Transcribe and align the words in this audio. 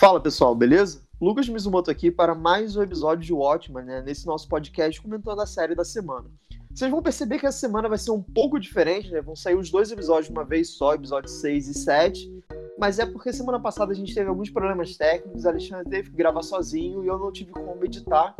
Fala 0.00 0.18
pessoal, 0.18 0.54
beleza? 0.54 1.02
Lucas 1.20 1.46
Mizumoto 1.46 1.90
aqui 1.90 2.10
para 2.10 2.34
mais 2.34 2.74
um 2.74 2.82
episódio 2.82 3.22
de 3.22 3.34
Watchmen, 3.34 3.84
né? 3.84 4.00
Nesse 4.00 4.26
nosso 4.26 4.48
podcast 4.48 4.98
comentando 4.98 5.42
a 5.42 5.44
série 5.44 5.74
da 5.74 5.84
semana. 5.84 6.24
Vocês 6.72 6.90
vão 6.90 7.02
perceber 7.02 7.38
que 7.38 7.44
essa 7.44 7.58
semana 7.58 7.86
vai 7.86 7.98
ser 7.98 8.10
um 8.10 8.22
pouco 8.22 8.58
diferente, 8.58 9.10
né? 9.10 9.20
Vão 9.20 9.36
sair 9.36 9.56
os 9.56 9.70
dois 9.70 9.92
episódios 9.92 10.28
de 10.28 10.32
uma 10.32 10.42
vez 10.42 10.70
só, 10.70 10.94
episódios 10.94 11.34
6 11.42 11.68
e 11.68 11.74
7. 11.74 12.44
Mas 12.78 12.98
é 12.98 13.04
porque 13.04 13.30
semana 13.30 13.60
passada 13.60 13.92
a 13.92 13.94
gente 13.94 14.14
teve 14.14 14.30
alguns 14.30 14.48
problemas 14.48 14.96
técnicos, 14.96 15.44
a 15.44 15.50
Alexandre 15.50 15.90
teve 15.90 16.08
que 16.08 16.16
gravar 16.16 16.42
sozinho 16.44 17.04
e 17.04 17.06
eu 17.06 17.18
não 17.18 17.30
tive 17.30 17.52
como 17.52 17.84
editar. 17.84 18.34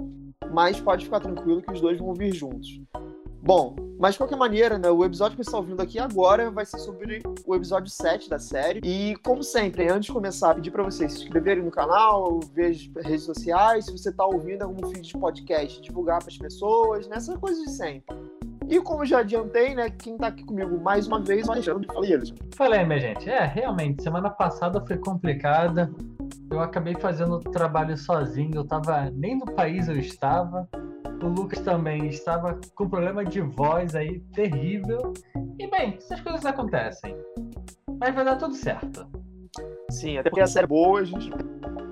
Mas 0.51 0.81
pode 0.81 1.05
ficar 1.05 1.21
tranquilo 1.21 1.61
que 1.61 1.75
os 1.75 1.81
dois 1.83 1.99
vão 1.99 2.15
vir 2.15 2.35
juntos. 2.35 2.81
Bom, 3.43 3.75
mas 3.99 4.13
de 4.13 4.19
qualquer 4.19 4.37
maneira, 4.37 4.79
né, 4.79 4.91
o 4.91 5.05
episódio 5.05 5.37
que 5.37 5.43
você 5.43 5.49
está 5.49 5.59
ouvindo 5.59 5.81
aqui 5.81 5.99
agora 5.99 6.51
vai 6.51 6.65
ser 6.65 6.79
sobre 6.79 7.23
o 7.47 7.55
episódio 7.55 7.91
7 7.91 8.29
da 8.29 8.39
série. 8.39 8.81
E, 8.85 9.17
como 9.17 9.43
sempre, 9.43 9.89
antes 9.89 10.07
de 10.07 10.13
começar, 10.13 10.55
pedir 10.55 10.71
para 10.71 10.83
vocês 10.83 11.13
se 11.13 11.23
inscreverem 11.25 11.63
no 11.63 11.71
canal, 11.71 12.41
ver 12.55 12.71
as 12.71 13.05
redes 13.05 13.25
sociais, 13.25 13.87
se 13.87 13.93
você 13.93 14.11
está 14.11 14.25
ouvindo 14.25 14.63
algum 14.63 14.87
feed 14.89 15.07
de 15.07 15.19
podcast, 15.19 15.81
divulgar 15.81 16.19
para 16.19 16.29
as 16.29 16.39
pessoas, 16.39 17.09
nessa 17.09 17.33
né, 17.33 17.39
coisa 17.39 17.63
de 17.63 17.71
sempre. 17.71 18.17
E 18.69 18.81
como 18.81 19.05
já 19.05 19.19
adiantei, 19.19 19.75
né, 19.75 19.91
quem 19.91 20.15
está 20.15 20.29
aqui 20.29 20.45
comigo 20.45 20.79
mais 20.81 21.09
uma 21.09 21.21
vez, 21.21 21.49
o 21.49 21.53
Alexandre. 21.53 21.89
Fala 21.93 22.07
aí, 22.07 22.15
Alexandre. 22.15 22.45
Minha 22.87 23.01
gente. 23.01 23.29
É, 23.29 23.45
realmente, 23.45 24.03
semana 24.03 24.31
passada 24.31 24.85
foi 24.87 24.97
complicada. 24.97 25.93
Eu 26.51 26.61
acabei 26.61 26.95
fazendo 26.95 27.35
o 27.35 27.41
trabalho 27.41 27.97
sozinho, 27.97 28.55
eu 28.55 28.65
tava 28.65 29.11
nem 29.11 29.37
no 29.37 29.47
país 29.47 29.89
eu 29.89 29.99
estava. 29.99 30.69
O 31.23 31.29
Lucas 31.29 31.61
também 31.61 32.07
estava 32.07 32.59
com 32.75 32.89
problema 32.89 33.25
de 33.25 33.41
voz 33.41 33.95
aí 33.95 34.21
terrível. 34.35 35.13
E 35.59 35.67
bem, 35.67 35.97
essas 35.97 36.21
coisas 36.21 36.45
acontecem. 36.47 37.15
Mas 37.99 38.15
vai 38.15 38.25
dar 38.25 38.37
tudo 38.37 38.55
certo. 38.55 39.07
Sim, 39.91 40.19
até 40.19 40.31
porque 40.31 40.41
a 40.41 40.47
série 40.47 40.65
é 40.65 40.69
boa, 40.69 41.01
a 41.01 41.05
gente 41.05 41.31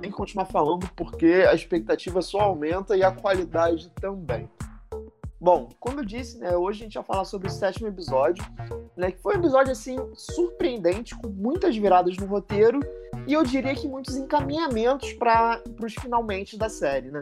tem 0.01 0.11
que 0.11 0.17
continuar 0.17 0.47
falando 0.47 0.89
porque 0.97 1.45
a 1.49 1.55
expectativa 1.55 2.23
só 2.23 2.41
aumenta 2.41 2.97
e 2.97 3.03
a 3.03 3.13
qualidade 3.13 3.91
também. 4.01 4.49
Bom, 5.41 5.69
como 5.79 6.01
eu 6.01 6.05
disse, 6.05 6.39
né, 6.39 6.57
hoje 6.57 6.81
a 6.81 6.85
gente 6.85 6.95
vai 6.95 7.05
falar 7.05 7.25
sobre 7.25 7.49
o 7.49 7.51
sétimo 7.51 7.87
episódio, 7.87 8.45
né, 8.97 9.13
que 9.13 9.23
foi 9.23 9.37
um 9.37 9.39
episódio 9.39 9.73
assim 9.73 9.97
surpreendente, 10.15 11.17
com 11.17 11.29
muitas 11.29 11.77
viradas 11.77 12.17
no 12.17 12.27
roteiro 12.27 12.81
e 13.27 13.35
eu 13.35 13.45
diria 13.45 13.75
que 13.75 13.87
muitos 13.87 14.17
encaminhamentos 14.17 15.13
para 15.13 15.63
os 15.81 15.95
finalmente 15.95 16.57
da 16.57 16.69
série, 16.69 17.11
né? 17.11 17.21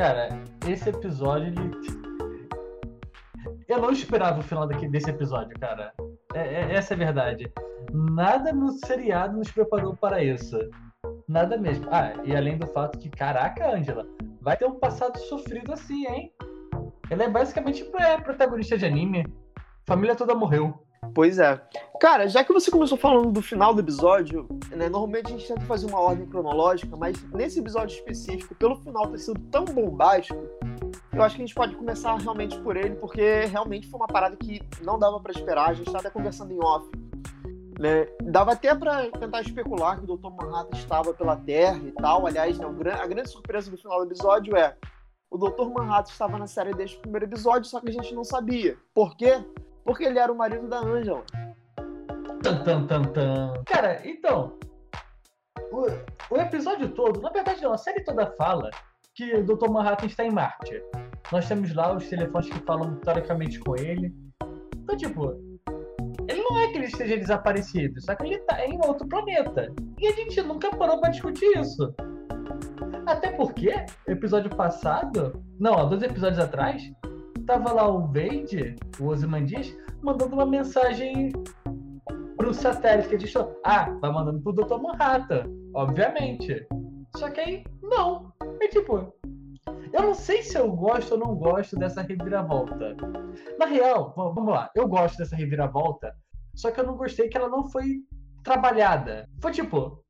Cara, 0.00 0.30
esse 0.66 0.88
episódio, 0.88 1.48
ele... 1.48 1.70
Eu 3.68 3.82
não 3.82 3.90
esperava 3.90 4.40
o 4.40 4.42
final 4.42 4.66
desse 4.66 5.10
episódio, 5.10 5.60
cara. 5.60 5.92
É, 6.34 6.38
é, 6.40 6.72
essa 6.72 6.94
é 6.94 6.96
a 6.96 6.98
verdade. 6.98 7.52
Nada 7.92 8.50
no 8.50 8.72
seriado 8.86 9.36
nos 9.36 9.50
preparou 9.50 9.94
para 9.94 10.24
isso. 10.24 10.58
Nada 11.28 11.58
mesmo. 11.58 11.86
Ah, 11.90 12.14
e 12.24 12.34
além 12.34 12.56
do 12.56 12.66
fato 12.68 12.98
que, 12.98 13.10
caraca, 13.10 13.76
Angela, 13.76 14.06
vai 14.40 14.56
ter 14.56 14.64
um 14.64 14.80
passado 14.80 15.18
sofrido 15.18 15.70
assim, 15.70 16.06
hein? 16.06 16.32
Ela 17.10 17.24
é 17.24 17.28
basicamente 17.28 17.86
é, 17.98 18.16
protagonista 18.16 18.78
de 18.78 18.86
anime. 18.86 19.26
Família 19.86 20.16
toda 20.16 20.34
morreu. 20.34 20.82
Pois 21.14 21.38
é. 21.38 21.60
Cara, 22.00 22.28
já 22.28 22.42
que 22.44 22.52
você 22.52 22.70
começou 22.70 22.96
falando 22.96 23.30
do 23.30 23.42
final 23.42 23.74
do 23.74 23.80
episódio, 23.80 24.48
né, 24.70 24.88
normalmente 24.88 25.26
a 25.26 25.36
gente 25.36 25.48
tenta 25.48 25.60
fazer 25.62 25.86
uma 25.86 26.00
ordem 26.00 26.26
cronológica, 26.26 26.96
mas 26.96 27.22
nesse 27.32 27.60
episódio 27.60 27.94
específico, 27.94 28.54
pelo 28.54 28.76
final 28.76 29.06
ter 29.08 29.18
sido 29.18 29.38
tão 29.50 29.64
bombástico, 29.64 30.42
eu 31.12 31.22
acho 31.22 31.36
que 31.36 31.42
a 31.42 31.46
gente 31.46 31.54
pode 31.54 31.74
começar 31.74 32.16
realmente 32.16 32.58
por 32.60 32.76
ele, 32.76 32.94
porque 32.94 33.44
realmente 33.46 33.88
foi 33.88 33.98
uma 33.98 34.06
parada 34.06 34.36
que 34.36 34.62
não 34.82 34.98
dava 34.98 35.20
para 35.20 35.32
esperar, 35.32 35.70
a 35.70 35.74
gente 35.74 35.94
até 35.94 36.08
conversando 36.08 36.52
em 36.52 36.58
off. 36.58 36.88
Né? 37.78 38.06
Dava 38.22 38.52
até 38.52 38.74
para 38.74 39.10
tentar 39.10 39.40
especular 39.40 39.98
que 39.98 40.04
o 40.04 40.16
Dr. 40.16 40.30
Manhattan 40.30 40.76
estava 40.76 41.14
pela 41.14 41.34
Terra 41.34 41.80
e 41.82 41.92
tal. 41.92 42.26
Aliás, 42.26 42.58
né, 42.58 42.66
a 42.92 43.06
grande 43.06 43.30
surpresa 43.30 43.70
do 43.70 43.76
final 43.78 43.98
do 44.00 44.06
episódio 44.06 44.54
é 44.54 44.76
o 45.30 45.38
Dr. 45.38 45.68
Manhattan 45.72 46.12
estava 46.12 46.38
na 46.38 46.46
série 46.46 46.74
desde 46.74 46.96
o 46.96 47.00
primeiro 47.00 47.24
episódio, 47.24 47.68
só 47.70 47.80
que 47.80 47.88
a 47.88 47.92
gente 47.92 48.14
não 48.14 48.24
sabia. 48.24 48.76
Por 48.92 49.16
quê? 49.16 49.42
Porque 49.90 50.04
ele 50.04 50.20
era 50.20 50.32
o 50.32 50.36
marido 50.36 50.68
da 50.68 50.78
Angela. 50.78 51.24
Tan, 52.44 52.62
tan, 52.62 52.86
tan, 52.86 53.02
tan. 53.02 53.54
Cara, 53.66 54.00
então. 54.04 54.56
O, 55.72 55.84
o 56.32 56.36
episódio 56.38 56.90
todo, 56.90 57.20
na 57.20 57.28
verdade 57.30 57.60
não, 57.60 57.72
a 57.72 57.76
série 57.76 58.04
toda 58.04 58.30
fala 58.36 58.70
que 59.16 59.34
o 59.34 59.44
Dr. 59.44 59.68
Manhattan 59.68 60.06
está 60.06 60.24
em 60.24 60.30
Marte. 60.30 60.80
Nós 61.32 61.48
temos 61.48 61.74
lá 61.74 61.92
os 61.92 62.08
telefones 62.08 62.48
que 62.50 62.60
falam 62.60 63.00
teoricamente 63.00 63.58
com 63.58 63.74
ele. 63.74 64.14
Então, 64.76 64.96
tipo, 64.96 65.32
ele 66.28 66.40
não 66.40 66.60
é 66.60 66.68
que 66.68 66.78
ele 66.78 66.86
esteja 66.86 67.16
desaparecido, 67.16 68.00
só 68.00 68.14
que 68.14 68.26
ele 68.26 68.36
está 68.36 68.64
em 68.64 68.78
outro 68.86 69.08
planeta. 69.08 69.74
E 69.98 70.06
a 70.06 70.12
gente 70.12 70.40
nunca 70.42 70.70
parou 70.70 71.00
para 71.00 71.10
discutir 71.10 71.50
isso. 71.58 71.92
Até 73.06 73.32
porque, 73.32 73.74
episódio 74.06 74.54
passado, 74.54 75.42
não, 75.58 75.74
há 75.74 75.84
dois 75.84 76.04
episódios 76.04 76.38
atrás, 76.38 76.80
tava 77.50 77.72
lá 77.72 77.88
o 77.88 78.06
Vade, 78.06 78.76
o 79.00 79.06
Ozymandias, 79.06 79.76
mandando 80.00 80.36
uma 80.36 80.46
mensagem 80.46 81.32
pro 82.36 82.54
satélite 82.54 83.16
que 83.16 83.26
falou, 83.26 83.60
ah, 83.64 83.90
vai 84.00 84.12
mandando 84.12 84.40
pro 84.40 84.52
Dr. 84.52 84.80
Manhattan, 84.80 85.50
obviamente. 85.74 86.64
Só 87.16 87.28
que 87.28 87.40
aí, 87.40 87.64
não. 87.82 88.32
É 88.62 88.68
tipo, 88.68 89.12
eu 89.92 90.00
não 90.00 90.14
sei 90.14 90.44
se 90.44 90.56
eu 90.56 90.70
gosto 90.70 91.14
ou 91.14 91.18
não 91.18 91.34
gosto 91.34 91.76
dessa 91.76 92.02
reviravolta. 92.02 92.96
Na 93.58 93.66
real, 93.66 94.14
vamos 94.16 94.54
lá, 94.54 94.70
eu 94.76 94.86
gosto 94.86 95.18
dessa 95.18 95.34
reviravolta, 95.34 96.14
só 96.54 96.70
que 96.70 96.78
eu 96.78 96.86
não 96.86 96.96
gostei 96.96 97.28
que 97.28 97.36
ela 97.36 97.48
não 97.48 97.68
foi 97.68 98.04
trabalhada. 98.44 99.28
Foi 99.40 99.50
tipo, 99.50 100.04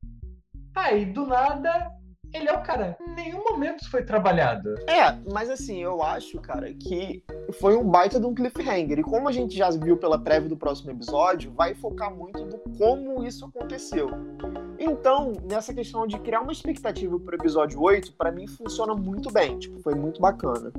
aí 0.76 1.06
do 1.06 1.24
nada 1.24 1.90
ele 2.32 2.48
é 2.48 2.52
o 2.52 2.62
cara. 2.62 2.96
Em 3.00 3.14
nenhum 3.14 3.42
momento 3.44 3.88
foi 3.90 4.02
trabalhado. 4.02 4.74
É, 4.88 5.16
mas 5.32 5.50
assim, 5.50 5.82
eu 5.82 6.02
acho, 6.02 6.40
cara, 6.40 6.72
que 6.72 7.22
foi 7.58 7.76
um 7.76 7.84
baita 7.84 8.20
de 8.20 8.26
um 8.26 8.34
cliffhanger. 8.34 8.98
E 8.98 9.02
como 9.02 9.28
a 9.28 9.32
gente 9.32 9.56
já 9.56 9.70
viu 9.70 9.96
pela 9.96 10.18
prévia 10.18 10.48
do 10.48 10.56
próximo 10.56 10.90
episódio, 10.90 11.52
vai 11.52 11.74
focar 11.74 12.14
muito 12.14 12.44
do 12.44 12.58
como 12.78 13.24
isso 13.24 13.44
aconteceu. 13.44 14.08
Então, 14.78 15.32
nessa 15.44 15.74
questão 15.74 16.06
de 16.06 16.18
criar 16.18 16.40
uma 16.40 16.52
expectativa 16.52 17.18
pro 17.18 17.36
episódio 17.36 17.80
8, 17.80 18.14
para 18.14 18.32
mim 18.32 18.46
funciona 18.46 18.94
muito 18.94 19.30
bem. 19.30 19.58
Tipo, 19.58 19.80
foi 19.80 19.94
muito 19.94 20.20
bacana. 20.20 20.72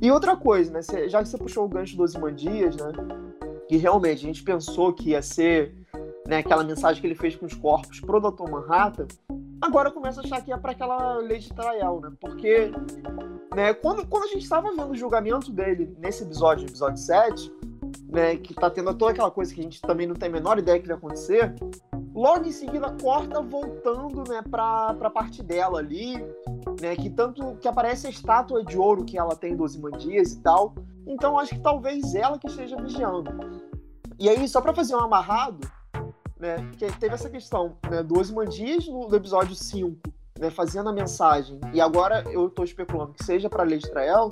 E 0.00 0.10
outra 0.10 0.36
coisa, 0.36 0.72
né? 0.72 0.80
Já 1.08 1.22
que 1.22 1.28
você 1.28 1.38
puxou 1.38 1.64
o 1.64 1.68
gancho 1.68 1.96
dos 1.96 2.14
Imandias, 2.14 2.76
né? 2.76 2.92
Que 3.68 3.76
realmente 3.76 4.18
a 4.18 4.26
gente 4.26 4.42
pensou 4.42 4.92
que 4.92 5.10
ia 5.10 5.22
ser 5.22 5.74
né, 6.28 6.38
aquela 6.38 6.64
mensagem 6.64 7.00
que 7.00 7.06
ele 7.06 7.14
fez 7.14 7.36
com 7.36 7.46
os 7.46 7.54
corpos 7.54 8.00
pro 8.00 8.20
Dr. 8.20 8.50
Manhattan, 8.50 9.06
agora 9.64 9.90
começa 9.90 10.20
a 10.20 10.24
achar 10.24 10.42
que 10.42 10.52
é 10.52 10.56
para 10.56 10.72
aquela 10.72 11.16
lei 11.16 11.38
de 11.38 11.52
trial, 11.52 12.00
né? 12.00 12.12
Porque 12.20 12.70
né, 13.54 13.72
quando, 13.74 14.06
quando 14.06 14.24
a 14.24 14.28
gente 14.28 14.42
estava 14.42 14.70
vendo 14.70 14.90
o 14.90 14.96
julgamento 14.96 15.50
dele 15.50 15.96
nesse 15.98 16.22
episódio, 16.22 16.66
episódio 16.66 16.98
7, 16.98 17.52
né, 18.08 18.36
que 18.36 18.54
tá 18.54 18.70
tendo 18.70 18.94
toda 18.94 19.12
aquela 19.12 19.30
coisa 19.30 19.54
que 19.54 19.60
a 19.60 19.64
gente 19.64 19.80
também 19.80 20.06
não 20.06 20.14
tem 20.14 20.28
a 20.28 20.32
menor 20.32 20.58
ideia 20.58 20.78
que 20.78 20.86
vai 20.86 20.96
acontecer, 20.96 21.54
logo 22.14 22.46
em 22.46 22.52
seguida 22.52 22.94
corta 23.00 23.40
voltando, 23.40 24.22
né, 24.28 24.42
pra, 24.50 24.94
pra 24.94 25.10
parte 25.10 25.42
dela 25.42 25.78
ali, 25.78 26.16
né, 26.80 26.94
que 26.96 27.10
tanto 27.10 27.56
que 27.56 27.66
aparece 27.66 28.06
a 28.06 28.10
estátua 28.10 28.64
de 28.64 28.78
ouro 28.78 29.04
que 29.04 29.18
ela 29.18 29.34
tem 29.34 29.56
dos 29.56 29.74
Imandias 29.74 30.32
e 30.32 30.40
tal. 30.40 30.74
Então 31.06 31.38
acho 31.38 31.54
que 31.54 31.60
talvez 31.60 32.14
ela 32.14 32.38
que 32.38 32.46
esteja 32.46 32.76
vigiando. 32.76 33.30
E 34.18 34.28
aí, 34.28 34.46
só 34.46 34.60
para 34.60 34.72
fazer 34.72 34.94
um 34.94 35.00
amarrado, 35.00 35.68
né? 36.38 36.56
Que 36.78 36.86
teve 36.98 37.14
essa 37.14 37.30
questão 37.30 37.76
né, 37.90 38.02
do 38.02 38.18
Osmandias 38.18 38.86
no, 38.86 39.14
episódio 39.14 39.54
5, 39.54 39.98
né, 40.38 40.50
fazendo 40.50 40.88
a 40.88 40.92
mensagem, 40.92 41.60
e 41.72 41.80
agora 41.80 42.24
eu 42.30 42.48
estou 42.48 42.64
especulando 42.64 43.12
que 43.12 43.24
seja 43.24 43.48
para 43.48 43.62
Lei 43.62 43.78
de 43.78 43.90
Trael, 43.90 44.30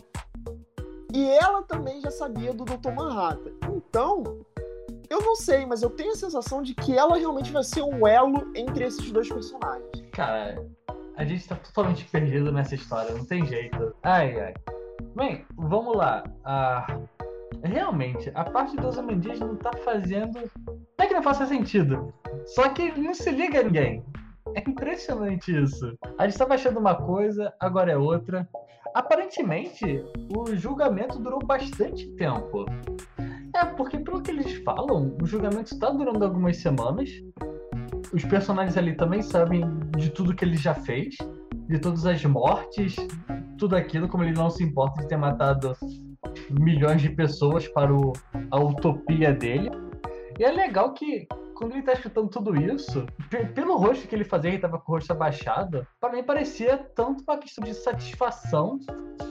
e 1.13 1.29
ela 1.29 1.63
também 1.63 2.01
já 2.01 2.11
sabia 2.11 2.53
do 2.53 2.65
Dr. 2.65 2.91
Manhattan. 2.93 3.53
Então, 3.71 4.23
eu 5.11 5.21
não 5.21 5.37
sei, 5.37 5.67
mas 5.67 5.83
eu 5.83 5.91
tenho 5.91 6.13
a 6.13 6.17
sensação 6.17 6.63
de 6.63 6.75
que 6.75 6.97
ela 6.97 7.19
realmente 7.19 7.53
vai 7.53 7.63
ser 7.63 7.83
um 7.83 8.07
elo 8.07 8.51
entre 8.55 8.85
esses 8.85 9.11
dois 9.13 9.29
personagens. 9.29 9.91
Cara, 10.13 10.67
a 11.17 11.25
gente 11.25 11.47
tá 11.47 11.55
totalmente 11.57 12.05
perdido 12.07 12.51
nessa 12.51 12.75
história, 12.75 13.15
não 13.15 13.25
tem 13.25 13.47
jeito. 13.47 13.95
Ai, 14.03 14.41
ai. 14.41 14.55
Bem, 15.15 15.45
vamos 15.55 15.95
lá. 15.95 16.25
Ah, 16.43 16.87
realmente, 17.69 18.31
a 18.35 18.45
parte 18.45 18.77
dos 18.77 18.97
Ozymandias 18.97 19.41
não 19.41 19.57
tá 19.57 19.71
fazendo. 19.85 20.39
Não 20.67 21.05
é 21.05 21.07
que 21.07 21.15
não 21.15 21.23
faça 21.23 21.47
sentido. 21.47 22.13
Só 22.47 22.69
que 22.71 22.99
não 23.01 23.15
se 23.15 23.31
liga 23.31 23.61
a 23.61 23.63
ninguém. 23.63 24.05
É 24.55 24.61
impressionante 24.69 25.57
isso. 25.57 25.97
A 26.19 26.25
gente 26.25 26.33
estava 26.33 26.55
achando 26.55 26.79
uma 26.79 26.95
coisa, 26.95 27.53
agora 27.61 27.93
é 27.93 27.97
outra. 27.97 28.49
Aparentemente, 28.95 30.05
o 30.37 30.55
julgamento 30.55 31.19
durou 31.19 31.39
bastante 31.39 32.07
tempo. 32.17 32.67
É, 33.55 33.65
porque 33.65 33.99
pelo 33.99 34.23
que 34.23 34.31
eles 34.31 34.53
falam, 34.65 35.17
o 35.21 35.27
julgamento 35.27 35.73
está 35.73 35.91
durando 35.91 36.25
algumas 36.25 36.57
semanas. 36.59 37.11
Os 38.13 38.25
personagens 38.25 38.77
ali 38.77 38.95
também 38.95 39.23
sabem 39.23 39.63
de 39.97 40.11
tudo 40.11 40.35
que 40.35 40.45
ele 40.45 40.57
já 40.57 40.75
fez, 40.75 41.17
de 41.69 41.79
todas 41.79 42.05
as 42.05 42.23
mortes, 42.25 42.97
tudo 43.57 43.77
aquilo, 43.77 44.09
como 44.09 44.25
ele 44.25 44.33
não 44.33 44.51
se 44.51 44.63
importa 44.63 45.01
de 45.01 45.09
ter 45.09 45.17
matado 45.17 45.75
milhões 46.51 47.01
de 47.01 47.11
pessoas 47.11 47.69
para 47.69 47.95
o, 47.95 48.13
a 48.51 48.59
utopia 48.59 49.33
dele. 49.33 49.71
E 50.39 50.45
é 50.45 50.51
legal 50.51 50.93
que 50.95 51.27
quando 51.55 51.75
ele 51.75 51.83
tá 51.83 51.93
escutando 51.93 52.29
tudo 52.29 52.57
isso, 52.57 53.07
pelo 53.55 53.77
rosto 53.77 54.09
que 54.09 54.15
ele 54.15 54.25
fazia, 54.25 54.51
ele 54.51 54.59
tava 54.59 54.79
com 54.79 54.91
o 54.91 54.95
rosto 54.97 55.13
abaixado, 55.13 55.87
para 56.01 56.13
mim 56.13 56.25
parecia 56.25 56.77
tanto 56.77 57.23
uma 57.23 57.39
questão 57.39 57.63
de 57.63 57.73
satisfação 57.73 58.81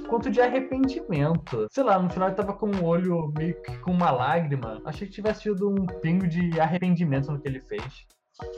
quanto 0.07 0.31
de 0.31 0.39
arrependimento. 0.39 1.67
Sei 1.69 1.83
lá, 1.83 1.99
no 1.99 2.09
final 2.09 2.29
ele 2.29 2.37
tava 2.37 2.53
com 2.53 2.67
o 2.67 2.75
um 2.75 2.85
olho 2.85 3.33
meio 3.37 3.61
que 3.61 3.77
com 3.79 3.91
uma 3.91 4.11
lágrima. 4.11 4.81
Achei 4.85 5.07
que 5.07 5.13
tivesse 5.13 5.43
sido 5.43 5.69
um 5.69 5.85
pingo 5.99 6.27
de 6.27 6.59
arrependimento 6.59 7.31
no 7.31 7.39
que 7.39 7.47
ele 7.47 7.59
fez. 7.59 8.05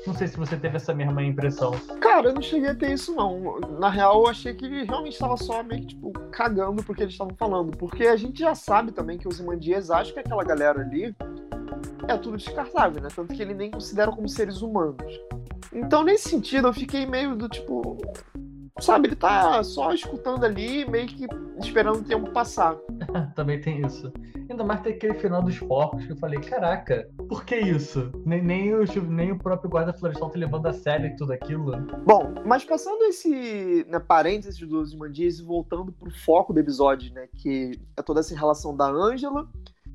Não 0.06 0.14
sei 0.14 0.28
se 0.28 0.38
você 0.38 0.58
teve 0.58 0.76
essa 0.76 0.94
mesma 0.94 1.24
impressão. 1.24 1.72
Cara, 2.02 2.30
eu 2.30 2.34
não 2.34 2.42
cheguei 2.42 2.70
a 2.70 2.76
ter 2.76 2.92
isso, 2.92 3.16
não. 3.16 3.60
Na 3.80 3.90
real, 3.90 4.22
eu 4.22 4.28
achei 4.28 4.54
que 4.54 4.66
ele 4.66 4.84
realmente 4.84 5.14
estava 5.14 5.38
só 5.38 5.64
meio 5.64 5.82
que, 5.82 5.88
tipo, 5.88 6.12
cagando 6.32 6.84
porque 6.84 7.04
eles 7.04 7.14
estavam 7.14 7.36
falando. 7.36 7.76
Porque 7.78 8.08
a 8.08 8.16
gente 8.18 8.40
já 8.40 8.54
sabe 8.54 8.92
também 8.92 9.18
que 9.18 9.28
os 9.28 9.40
Imandias 9.40 9.90
acham 9.90 10.14
que 10.14 10.20
aquela 10.20 10.44
galera 10.44 10.82
ali 10.82 11.16
é 12.08 12.18
tudo 12.18 12.38
descartável, 12.38 13.02
né? 13.02 13.08
Tanto 13.16 13.34
que 13.34 13.42
ele 13.42 13.54
nem 13.54 13.72
considera 13.72 14.12
como 14.12 14.28
seres 14.28 14.62
humanos. 14.62 15.20
Então, 15.72 16.04
nesse 16.04 16.30
sentido, 16.30 16.68
eu 16.68 16.74
fiquei 16.74 17.06
meio 17.06 17.36
do 17.36 17.48
tipo. 17.48 17.98
Sabe, 18.80 19.08
ele 19.08 19.16
tá 19.16 19.64
só 19.64 19.94
escutando 19.94 20.44
ali, 20.44 20.90
meio 20.90 21.08
que 21.08 21.28
esperando 21.60 22.00
o 22.00 22.04
tempo 22.04 22.32
passar. 22.32 22.76
Também 23.36 23.62
tem 23.62 23.86
isso. 23.86 24.12
Ainda 24.54 24.64
mais 24.64 24.82
tem 24.82 24.94
aquele 24.94 25.16
final 25.16 25.42
dos 25.42 25.60
porcos 25.60 26.06
que 26.06 26.12
eu 26.12 26.16
falei, 26.16 26.40
caraca, 26.40 27.10
por 27.28 27.44
que 27.44 27.56
isso? 27.56 28.12
Nem, 28.24 28.40
nem, 28.40 28.76
o, 28.76 28.86
nem 29.10 29.32
o 29.32 29.40
próprio 29.40 29.68
guarda 29.68 29.92
florestal 29.92 30.30
tá 30.30 30.38
levando 30.38 30.68
a 30.68 30.74
sério 30.74 31.16
tudo 31.18 31.34
aquilo. 31.34 31.76
Bom, 32.06 32.36
mas 32.46 32.64
passando 32.64 33.04
esse 33.06 33.84
né, 33.90 34.00
parênteses 34.00 34.60
dos 34.60 34.94
Imandias 34.94 35.40
e 35.40 35.44
voltando 35.44 35.92
pro 35.92 36.12
foco 36.12 36.54
do 36.54 36.60
episódio, 36.60 37.12
né? 37.16 37.28
Que 37.36 37.72
é 37.98 38.04
toda 38.04 38.20
essa 38.20 38.36
relação 38.36 38.78
da 38.78 38.86
Ângela 38.86 39.50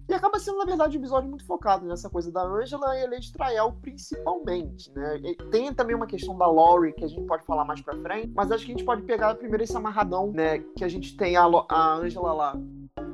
e 0.08 0.14
acaba 0.14 0.40
sendo, 0.40 0.58
na 0.58 0.64
verdade, 0.64 0.96
um 0.96 1.00
episódio 1.00 1.28
muito 1.28 1.44
focado 1.44 1.87
nessa 1.87 2.11
coisa 2.11 2.32
da 2.32 2.43
Angela 2.43 2.99
e 2.99 3.04
a 3.04 3.11
Lady 3.11 3.32
Trael, 3.32 3.76
principalmente, 3.81 4.90
né? 4.93 5.20
E 5.22 5.37
tem 5.50 5.72
também 5.72 5.94
uma 5.94 6.06
questão 6.06 6.37
da 6.37 6.46
Laurie, 6.46 6.94
que 6.94 7.04
a 7.04 7.08
gente 7.08 7.26
pode 7.26 7.44
falar 7.44 7.64
mais 7.64 7.81
pra 7.81 7.94
frente, 7.94 8.32
mas 8.34 8.50
acho 8.50 8.64
que 8.64 8.72
a 8.72 8.75
gente 8.75 8.87
pode 8.87 9.02
pegar 9.02 9.34
primeiro 9.34 9.62
esse 9.62 9.76
amarradão, 9.76 10.32
né? 10.32 10.61
Que 10.75 10.82
a 10.82 10.88
gente 10.88 11.16
tem 11.16 11.37
a, 11.37 11.44
a 11.44 11.94
Angela 11.94 12.32
lá, 12.32 12.61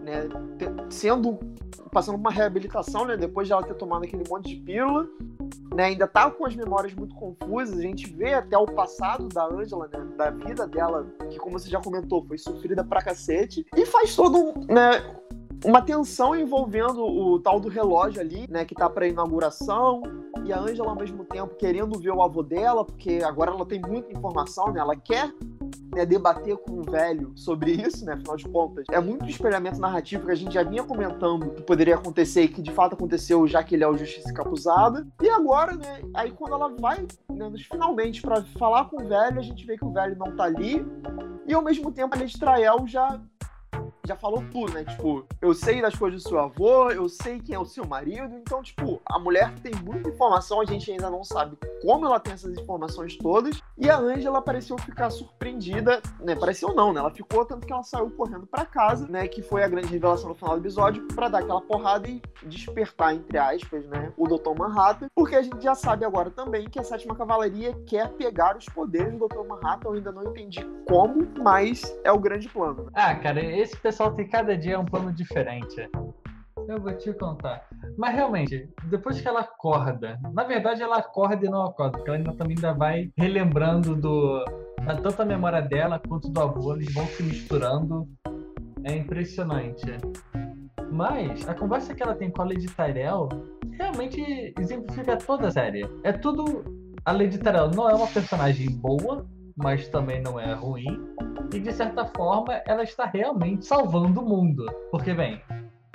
né? 0.05 0.29
Sendo... 0.91 1.39
passando 1.91 2.17
uma 2.17 2.31
reabilitação, 2.31 3.05
né? 3.05 3.17
Depois 3.17 3.47
de 3.47 3.53
ela 3.53 3.63
ter 3.63 3.75
tomado 3.75 4.05
aquele 4.05 4.25
monte 4.29 4.51
de 4.51 4.57
pílula, 4.57 5.09
né? 5.75 5.87
Ainda 5.87 6.07
tá 6.07 6.31
com 6.31 6.47
as 6.47 6.55
memórias 6.55 6.95
muito 6.95 7.15
confusas, 7.15 7.79
a 7.79 7.83
gente 7.83 8.13
vê 8.13 8.35
até 8.35 8.57
o 8.57 8.67
passado 8.67 9.29
da 9.29 9.47
Angela, 9.47 9.89
né? 9.93 10.07
Da 10.17 10.31
vida 10.31 10.67
dela, 10.67 11.07
que 11.31 11.39
como 11.39 11.59
você 11.59 11.69
já 11.69 11.81
comentou, 11.81 12.25
foi 12.25 12.39
sofrida 12.39 12.85
pra 12.85 13.03
cacete, 13.03 13.67
e 13.77 13.87
faz 13.87 14.15
todo 14.15 14.55
né? 14.69 15.03
uma 15.65 15.81
tensão 15.81 16.37
envolvendo 16.37 17.03
o 17.03 17.39
tal 17.39 17.59
do 17.59 17.69
relógio 17.69 18.21
ali, 18.21 18.47
né, 18.51 18.65
que 18.65 18.75
tá 18.75 18.89
para 18.89 19.09
inauguração, 19.09 20.03
e 20.45 20.53
a 20.53 20.61
Angela 20.61 20.91
ao 20.91 20.97
mesmo 20.97 21.25
tempo 21.25 21.55
querendo 21.57 21.99
ver 21.99 22.11
o 22.11 22.23
avô 22.23 22.43
dela, 22.43 22.85
porque 22.85 23.21
agora 23.25 23.51
ela 23.51 23.65
tem 23.65 23.81
muita 23.81 24.13
informação, 24.13 24.71
né? 24.71 24.81
Ela 24.81 24.95
quer 24.95 25.33
né, 25.95 26.05
debater 26.05 26.57
com 26.57 26.81
o 26.81 26.83
velho 26.83 27.33
sobre 27.37 27.73
isso, 27.73 28.05
né? 28.05 28.15
Afinal 28.15 28.37
de 28.37 28.49
contas, 28.49 28.85
é 28.91 29.01
muito 29.01 29.29
espelhamento 29.29 29.81
narrativo 29.81 30.27
que 30.27 30.33
a 30.33 30.35
gente 30.35 30.55
já 30.55 30.63
vinha 30.63 30.83
comentando 30.83 31.51
que 31.51 31.63
poderia 31.63 31.95
acontecer 31.95 32.43
e 32.43 32.49
que 32.49 32.63
de 32.63 32.73
fato 32.73 32.95
aconteceu, 32.95 33.47
já 33.47 33.63
que 33.63 33.75
ele 33.75 33.85
é 33.85 33.89
o 33.89 33.97
Justiça 33.97 34.33
Capuzada. 34.33 35.07
E 35.23 35.29
agora, 35.29 35.77
né? 35.77 36.01
Aí 36.15 36.31
quando 36.31 36.55
ela 36.55 36.69
vai, 36.79 37.07
né, 37.31 37.53
finalmente, 37.71 38.21
para 38.21 38.43
falar 38.59 38.87
com 38.87 39.03
o 39.03 39.09
velho, 39.09 39.39
a 39.39 39.43
gente 39.43 39.65
vê 39.67 39.77
que 39.77 39.85
o 39.85 39.93
velho 39.93 40.17
não 40.17 40.35
tá 40.35 40.45
ali. 40.45 40.85
E 41.47 41.53
ao 41.53 41.63
mesmo 41.63 41.93
tempo 41.93 42.15
a 42.15 42.19
Lestrael 42.19 42.87
já 42.87 43.21
já 44.07 44.17
falou 44.17 44.45
tudo, 44.53 44.73
né? 44.73 44.85
Tipo, 44.85 45.25
eu 45.41 45.55
sei 45.55 45.81
das 45.81 45.95
coisas 45.95 46.23
do 46.23 46.29
seu 46.29 46.39
avô, 46.39 46.91
eu 46.91 47.09
sei 47.09 47.41
quem 47.41 47.55
é 47.55 47.59
o 47.59 47.65
seu 47.65 47.87
marido. 47.87 48.35
Então, 48.37 48.63
tipo, 48.63 49.01
a 49.07 49.19
mulher 49.19 49.53
tem 49.61 49.73
muita 49.83 50.11
informação, 50.11 50.61
a 50.61 50.65
gente 50.65 50.91
ainda 50.91 51.11
não 51.11 51.25
sabe 51.25 51.57
como 51.83 52.07
ela 52.07 52.21
tem 52.21 52.35
essas 52.35 52.57
informações 52.57 53.17
todas. 53.17 53.61
E 53.79 53.89
a 53.89 53.99
Angela 53.99 54.43
pareceu 54.43 54.77
ficar 54.79 55.11
surpreendida, 55.11 56.01
né? 56.21 56.35
Pareceu 56.37 56.75
não, 56.75 56.93
né? 56.93 57.01
Ela 57.01 57.11
ficou 57.11 57.45
tanto 57.45 57.67
que 57.67 57.73
ela 57.73 57.83
saiu 57.83 58.11
correndo 58.11 58.47
para 58.47 58.65
casa, 58.65 59.07
né? 59.09 59.27
Que 59.27 59.43
foi 59.43 59.63
a 59.63 59.69
grande 59.69 59.89
revelação 59.89 60.29
no 60.29 60.35
final 60.35 60.55
do 60.55 60.63
episódio, 60.63 61.07
para 61.15 61.29
dar 61.29 61.39
aquela 61.39 61.61
porrada 61.61 62.09
e 62.09 62.21
despertar, 62.43 63.15
entre 63.15 63.39
aspas, 63.39 63.87
né? 63.87 64.13
O 64.17 64.27
Dr. 64.27 64.55
Manhattan. 64.57 65.09
Porque 65.15 65.37
a 65.37 65.43
gente 65.43 65.63
já 65.63 65.75
sabe 65.75 66.05
agora 66.05 66.31
também 66.31 66.69
que 66.69 66.79
a 66.79 66.85
Sétima 66.85 67.15
Cavalaria 67.15 67.75
quer 67.87 68.09
pegar 68.11 68.57
os 68.57 68.67
poderes 68.67 69.13
do 69.19 69.27
Dr. 69.29 69.47
Manhattan. 69.47 69.89
Eu 69.89 69.93
ainda 69.95 70.13
não 70.13 70.25
entendi 70.25 70.65
como, 70.87 71.27
mas 71.43 71.83
é 72.05 72.13
o 72.13 72.19
grande 72.19 72.49
plano. 72.49 72.85
Né? 72.85 72.91
Ah, 72.95 73.15
cara, 73.15 73.41
esse 73.41 73.77
pessoal 73.77 73.94
tem 74.15 74.29
cada 74.29 74.57
dia 74.57 74.79
um 74.79 74.85
plano 74.85 75.13
diferente. 75.13 75.89
Eu 76.69 76.81
vou 76.81 76.97
te 76.97 77.13
contar. 77.13 77.67
Mas 77.97 78.15
realmente, 78.15 78.69
depois 78.85 79.21
que 79.21 79.29
ela 79.29 79.41
acorda, 79.41 80.19
na 80.33 80.45
verdade 80.45 80.83
ela 80.83 80.99
acorda 80.99 81.45
e 81.45 81.51
não 81.51 81.65
acorda, 81.65 81.99
porque 81.99 82.09
ela 82.09 82.19
ainda 82.19 82.33
também 82.33 82.57
ainda 82.57 82.73
vai 82.73 83.11
relembrando 83.17 83.95
do 83.95 84.45
a 84.87 85.25
memória 85.25 85.63
dela 85.63 85.99
quanto 85.99 86.29
do 86.29 86.41
avô, 86.41 86.75
eles 86.75 86.93
vão 86.93 87.07
se 87.07 87.23
misturando. 87.23 88.09
É 88.85 88.95
impressionante. 88.97 89.87
Mas 90.91 91.49
a 91.49 91.55
conversa 91.55 91.95
que 91.95 92.03
ela 92.03 92.15
tem 92.15 92.31
com 92.31 92.43
a 92.43 92.45
Lady 92.45 92.67
Tyrell 92.67 93.29
realmente 93.73 94.55
exemplifica 94.59 95.17
toda 95.17 95.49
a 95.49 95.51
série. 95.51 95.89
É 96.03 96.13
tudo. 96.13 96.65
A 97.05 97.13
Lady 97.13 97.39
Tyrell 97.39 97.71
não 97.71 97.89
é 97.89 97.95
uma 97.95 98.07
personagem 98.07 98.71
boa, 98.71 99.27
mas 99.57 99.89
também 99.89 100.21
não 100.23 100.39
é 100.39 100.53
ruim. 100.53 101.01
E 101.53 101.61
de 101.61 101.73
certa 101.73 102.07
forma, 102.07 102.55
ela 102.67 102.83
está 102.83 103.07
realmente 103.07 103.67
salvando 103.67 104.21
o 104.21 104.29
mundo. 104.29 104.67
Porque, 104.91 105.15
bem, 105.15 105.41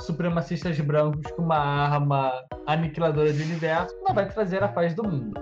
supremacistas 0.02 0.80
brancos 0.80 1.30
com 1.32 1.44
uma 1.44 1.58
arma 1.58 2.32
aniquiladora 2.66 3.34
de 3.34 3.44
universo 3.44 3.96
não 4.08 4.14
vai 4.14 4.28
trazer 4.30 4.64
a 4.64 4.68
paz 4.68 4.94
do 4.94 5.04
mundo. 5.04 5.34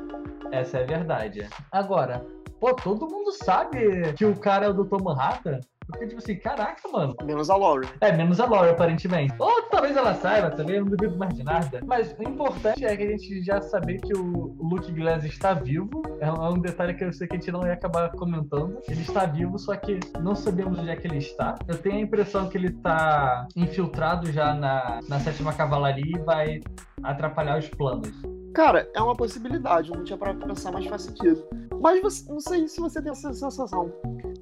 Essa 0.52 0.80
é 0.80 0.84
a 0.84 0.88
verdade. 0.88 1.48
Agora, 1.72 2.26
pô, 2.60 2.74
todo 2.74 3.08
mundo 3.08 3.32
sabe 3.32 4.14
que 4.14 4.26
o 4.26 4.36
cara 4.36 4.66
é 4.66 4.70
o 4.70 4.74
Dr. 4.74 5.02
Manhattan. 5.04 5.60
Porque, 5.88 6.08
tipo 6.08 6.20
assim, 6.20 6.36
caraca, 6.36 6.88
mano. 6.90 7.16
Menos 7.24 7.50
a 7.50 7.56
Lore. 7.56 7.88
É, 8.02 8.12
menos 8.12 8.40
a 8.40 8.46
Lore, 8.46 8.70
aparentemente. 8.70 9.34
Ou 9.40 9.64
talvez 9.64 9.96
ela 9.96 10.14
saiba 10.16 10.52
também, 10.52 10.76
eu 10.76 10.86
não 10.86 10.92
duvido 10.92 11.18
mais 11.18 11.34
de 11.34 11.44
nada. 11.44 11.82
Mas 11.86 12.16
o 12.18 12.24
importante 12.24 12.86
é 12.86 12.96
que 12.96 13.04
a 13.04 13.10
gente 13.12 13.44
já 13.44 13.62
saber 13.62 14.00
que 14.02 14.14
o 14.14 14.56
Luke 14.60 14.92
Glass 14.92 15.24
está 15.24 15.54
vivo. 15.54 15.90
É 16.20 16.32
um 16.32 16.60
detalhe 16.60 16.94
que 16.94 17.04
eu 17.04 17.14
sei 17.14 17.28
que 17.28 17.36
a 17.36 17.40
gente 17.40 17.52
não 17.52 17.66
ia 17.66 17.74
acabar 17.74 18.12
comentando. 18.12 18.80
Ele 18.88 19.02
está 19.02 19.26
vivo, 19.26 19.58
só 19.58 19.76
que 19.76 20.00
não 20.20 20.36
sabemos 20.36 20.80
onde 20.80 20.90
é 20.90 20.96
que 20.96 21.08
ele 21.08 21.18
está. 21.18 21.56
Eu 21.68 21.78
tenho 21.78 21.96
a 21.96 22.02
impressão 22.02 22.50
que 22.50 22.58
ele 22.58 22.68
está 22.68 23.48
infiltrado 23.56 24.32
já 24.32 24.54
na, 24.54 25.00
na 25.08 25.20
sétima 25.20 25.54
cavalaria 25.54 26.18
e 26.18 26.20
vai 26.20 26.62
atrapalhar 27.04 27.58
os 27.58 27.70
planos. 27.70 28.12
Cara, 28.54 28.90
é 28.96 29.02
uma 29.02 29.16
possibilidade, 29.16 29.92
eu 29.92 29.98
não 29.98 30.04
tinha 30.04 30.18
para 30.18 30.34
pensar, 30.34 30.72
mas 30.72 30.86
faz 30.88 31.04
sentido. 31.04 31.48
Mas 31.80 32.02
você, 32.02 32.32
não 32.32 32.40
sei 32.40 32.68
se 32.68 32.80
você 32.80 33.02
tem 33.02 33.12
essa 33.12 33.32
sensação. 33.32 33.92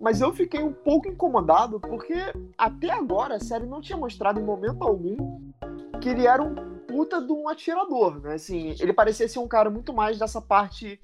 Mas 0.06 0.22
eu 0.22 0.32
fiquei 0.32 0.62
um 0.62 0.72
pouco 0.72 1.08
incomodado 1.08 1.80
porque 1.80 2.14
até 2.56 2.92
agora 2.92 3.38
a 3.38 3.40
série 3.40 3.66
não 3.66 3.82
tinha 3.82 3.98
mostrado 3.98 4.40
em 4.40 4.44
momento 4.44 4.84
algum 4.84 5.42
que 6.00 6.10
ele 6.10 6.28
era 6.28 6.44
um 6.44 6.54
puta 6.86 7.20
de 7.20 7.34
um 7.34 7.50
atirador, 7.50 8.20
né? 8.22 8.36
Assim, 8.36 8.76
ele 8.80 8.94
parecia 8.94 9.28
ser 9.28 9.40
um 9.40 9.48
cara 9.48 9.68
muito 9.68 9.92
mais 9.92 10.20
dessa 10.20 10.40
parte 10.40 11.02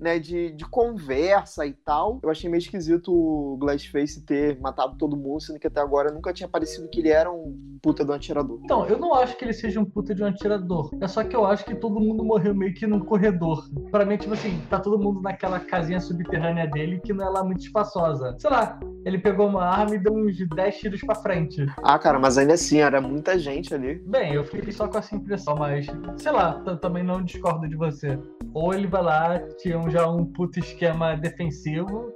né, 0.00 0.18
de, 0.18 0.52
de 0.52 0.64
conversa 0.64 1.66
e 1.66 1.72
tal. 1.72 2.18
Eu 2.22 2.30
achei 2.30 2.48
meio 2.50 2.60
esquisito 2.60 3.12
o 3.12 3.56
Glassface 3.58 4.24
ter 4.24 4.58
matado 4.60 4.96
todo 4.96 5.16
mundo, 5.16 5.40
sendo 5.40 5.58
que 5.58 5.66
até 5.66 5.80
agora 5.80 6.10
nunca 6.10 6.32
tinha 6.32 6.48
parecido 6.48 6.88
que 6.88 7.00
ele 7.00 7.10
era 7.10 7.30
um 7.30 7.78
puta 7.82 8.04
de 8.04 8.10
um 8.10 8.14
atirador. 8.14 8.60
Então, 8.64 8.86
eu 8.86 8.98
não 8.98 9.14
acho 9.14 9.36
que 9.36 9.44
ele 9.44 9.52
seja 9.52 9.80
um 9.80 9.84
puta 9.84 10.14
de 10.14 10.22
um 10.22 10.26
atirador. 10.26 10.90
É 11.00 11.08
só 11.08 11.22
que 11.22 11.34
eu 11.34 11.44
acho 11.44 11.64
que 11.64 11.74
todo 11.74 12.00
mundo 12.00 12.24
morreu 12.24 12.54
meio 12.54 12.74
que 12.74 12.86
num 12.86 13.00
corredor. 13.00 13.68
Pra 13.90 14.04
mim, 14.04 14.16
tipo 14.16 14.34
assim, 14.34 14.60
tá 14.68 14.78
todo 14.78 14.98
mundo 14.98 15.20
naquela 15.20 15.60
casinha 15.60 16.00
subterrânea 16.00 16.66
dele 16.66 17.00
que 17.00 17.12
não 17.12 17.24
é 17.24 17.28
lá 17.28 17.44
muito 17.44 17.60
espaçosa. 17.60 18.36
Sei 18.38 18.50
lá, 18.50 18.78
ele 19.04 19.18
pegou 19.18 19.48
uma 19.48 19.64
arma 19.64 19.94
e 19.94 19.98
deu 19.98 20.12
uns 20.12 20.36
10 20.36 20.78
tiros 20.78 21.00
pra 21.00 21.14
frente. 21.14 21.66
Ah, 21.82 21.98
cara, 21.98 22.18
mas 22.18 22.36
ainda 22.36 22.54
assim, 22.54 22.78
era 22.78 23.00
muita 23.00 23.38
gente 23.38 23.74
ali. 23.74 24.02
Bem, 24.06 24.34
eu 24.34 24.44
fiquei 24.44 24.72
só 24.72 24.88
com 24.88 24.98
essa 24.98 25.14
impressão, 25.14 25.56
mas 25.56 25.86
sei 26.16 26.32
lá, 26.32 26.54
também 26.80 27.02
não 27.02 27.22
discordo 27.22 27.68
de 27.68 27.76
você. 27.76 28.18
Ou 28.54 28.74
ele 28.74 28.86
vai 28.86 29.02
lá, 29.02 29.38
tinha 29.58 29.78
um, 29.78 29.87
já 29.88 30.08
um 30.08 30.24
puto 30.24 30.58
esquema 30.58 31.16
defensivo 31.16 32.12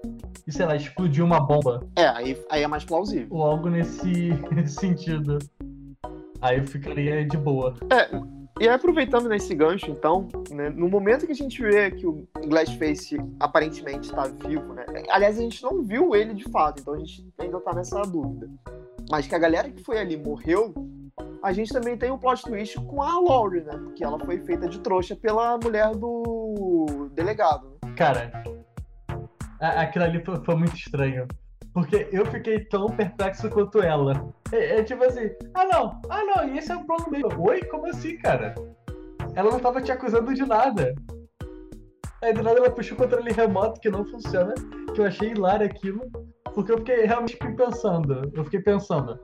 e, 0.46 0.52
sei 0.52 0.66
lá, 0.66 0.76
explodiu 0.76 1.24
uma 1.24 1.40
bomba. 1.40 1.86
É, 1.96 2.06
aí, 2.08 2.38
aí 2.50 2.62
é 2.62 2.66
mais 2.66 2.84
plausível. 2.84 3.28
Ou 3.30 3.42
algo 3.42 3.68
nesse, 3.68 4.32
sentido. 4.66 5.38
Aí 6.40 6.58
eu 6.58 6.66
ficaria 6.66 7.24
de 7.24 7.36
boa. 7.36 7.76
É, 7.90 8.08
e 8.60 8.68
aproveitando 8.68 9.28
nesse 9.28 9.54
gancho, 9.54 9.90
então, 9.90 10.28
né, 10.50 10.70
no 10.70 10.88
momento 10.88 11.26
que 11.26 11.32
a 11.32 11.34
gente 11.34 11.60
vê 11.62 11.90
que 11.90 12.06
o 12.06 12.26
Glassface 12.46 13.16
aparentemente 13.40 14.10
está 14.10 14.26
vivo, 14.26 14.74
né? 14.74 14.84
Aliás, 15.10 15.38
a 15.38 15.42
gente 15.42 15.62
não 15.62 15.82
viu 15.82 16.14
ele 16.14 16.34
de 16.34 16.44
fato, 16.44 16.80
então 16.80 16.94
a 16.94 16.98
gente 16.98 17.26
ainda 17.38 17.60
tá 17.60 17.74
nessa 17.74 18.02
dúvida. 18.02 18.48
Mas 19.10 19.26
que 19.26 19.34
a 19.34 19.38
galera 19.38 19.70
que 19.70 19.82
foi 19.82 19.98
ali 19.98 20.16
morreu, 20.16 20.72
a 21.42 21.52
gente 21.52 21.72
também 21.72 21.96
tem 21.96 22.10
um 22.10 22.18
plot 22.18 22.42
twist 22.42 22.76
com 22.86 23.02
a 23.02 23.18
Laurie, 23.18 23.62
né? 23.62 23.72
Porque 23.72 24.04
ela 24.04 24.18
foi 24.18 24.38
feita 24.44 24.68
de 24.68 24.80
trouxa 24.80 25.16
pela 25.16 25.58
mulher 25.58 25.90
do 25.90 27.10
delegado. 27.12 27.78
Né? 27.84 27.92
Cara, 27.96 28.44
aquilo 29.60 30.04
ali 30.04 30.24
foi, 30.24 30.42
foi 30.44 30.54
muito 30.54 30.76
estranho. 30.76 31.26
Porque 31.74 32.08
eu 32.12 32.26
fiquei 32.26 32.64
tão 32.66 32.86
perplexo 32.86 33.48
quanto 33.48 33.82
ela. 33.82 34.32
É, 34.52 34.80
é, 34.80 34.82
tipo 34.82 35.02
assim, 35.04 35.30
ah 35.54 35.64
não, 35.64 36.00
ah 36.10 36.22
não, 36.22 36.48
e 36.48 36.58
esse 36.58 36.70
é 36.70 36.76
o 36.76 36.84
plano 36.84 37.10
dele. 37.10 37.24
Oi? 37.38 37.62
Como 37.64 37.86
assim, 37.86 38.18
cara? 38.18 38.54
ela 39.34 39.50
não 39.50 39.60
tava 39.60 39.80
te 39.80 39.90
acusando 39.90 40.34
de 40.34 40.44
nada. 40.44 40.94
Aí 42.22 42.32
do 42.32 42.42
nada 42.42 42.58
ela 42.58 42.70
puxa 42.70 42.94
o 42.94 42.96
controle 42.96 43.32
remoto 43.32 43.80
que 43.80 43.90
não 43.90 44.04
funciona, 44.04 44.54
que 44.94 45.00
eu 45.00 45.06
achei 45.06 45.30
hilário 45.30 45.66
aquilo, 45.66 46.00
porque 46.54 46.72
eu 46.72 46.78
fiquei 46.78 47.04
realmente 47.04 47.36
pensando, 47.36 48.30
eu 48.32 48.44
fiquei 48.44 48.60
pensando, 48.60 49.18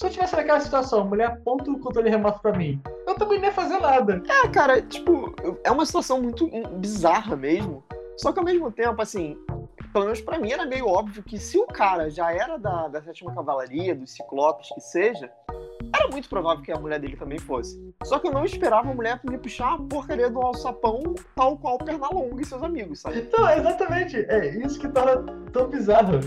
se 0.00 0.06
eu 0.06 0.10
tivesse 0.10 0.34
naquela 0.34 0.60
situação, 0.60 1.02
a 1.02 1.04
mulher 1.04 1.26
aponta 1.26 1.70
o 1.70 1.78
controle 1.78 2.08
remoto 2.08 2.40
pra 2.40 2.56
mim, 2.56 2.80
eu 3.06 3.14
também 3.16 3.38
não 3.38 3.44
ia 3.44 3.52
fazer 3.52 3.78
nada. 3.78 4.22
É, 4.26 4.48
cara, 4.48 4.80
tipo, 4.80 5.34
é 5.62 5.70
uma 5.70 5.84
situação 5.84 6.22
muito 6.22 6.48
bizarra 6.78 7.36
mesmo. 7.36 7.84
Só 8.16 8.32
que 8.32 8.38
ao 8.38 8.44
mesmo 8.44 8.72
tempo, 8.72 9.02
assim, 9.02 9.36
pelo 9.92 10.06
menos 10.06 10.22
pra 10.22 10.38
mim 10.38 10.52
era 10.52 10.64
meio 10.64 10.86
óbvio 10.86 11.22
que 11.22 11.38
se 11.38 11.58
o 11.58 11.66
cara 11.66 12.08
já 12.08 12.32
era 12.32 12.56
da, 12.56 12.88
da 12.88 13.02
sétima 13.02 13.34
cavalaria, 13.34 13.94
dos 13.94 14.12
ciclopes, 14.12 14.70
que 14.72 14.80
seja, 14.80 15.30
era 15.94 16.08
muito 16.10 16.30
provável 16.30 16.64
que 16.64 16.72
a 16.72 16.78
mulher 16.78 16.98
dele 16.98 17.18
também 17.18 17.38
fosse. 17.38 17.78
Só 18.04 18.18
que 18.18 18.26
eu 18.26 18.32
não 18.32 18.46
esperava 18.46 18.90
a 18.90 18.94
mulher 18.94 19.20
me 19.22 19.36
puxar 19.36 19.74
a 19.74 19.78
porcaria 19.78 20.30
do 20.30 20.40
alçapão 20.40 21.14
tal 21.36 21.58
qual 21.58 21.76
Pernalonga 21.76 22.40
e 22.40 22.46
seus 22.46 22.62
amigos, 22.62 23.00
sabe? 23.00 23.18
Então, 23.18 23.46
exatamente. 23.50 24.16
É 24.16 24.56
isso 24.64 24.80
que 24.80 24.88
torna 24.88 25.22
tão 25.52 25.68
bizarro. 25.68 26.20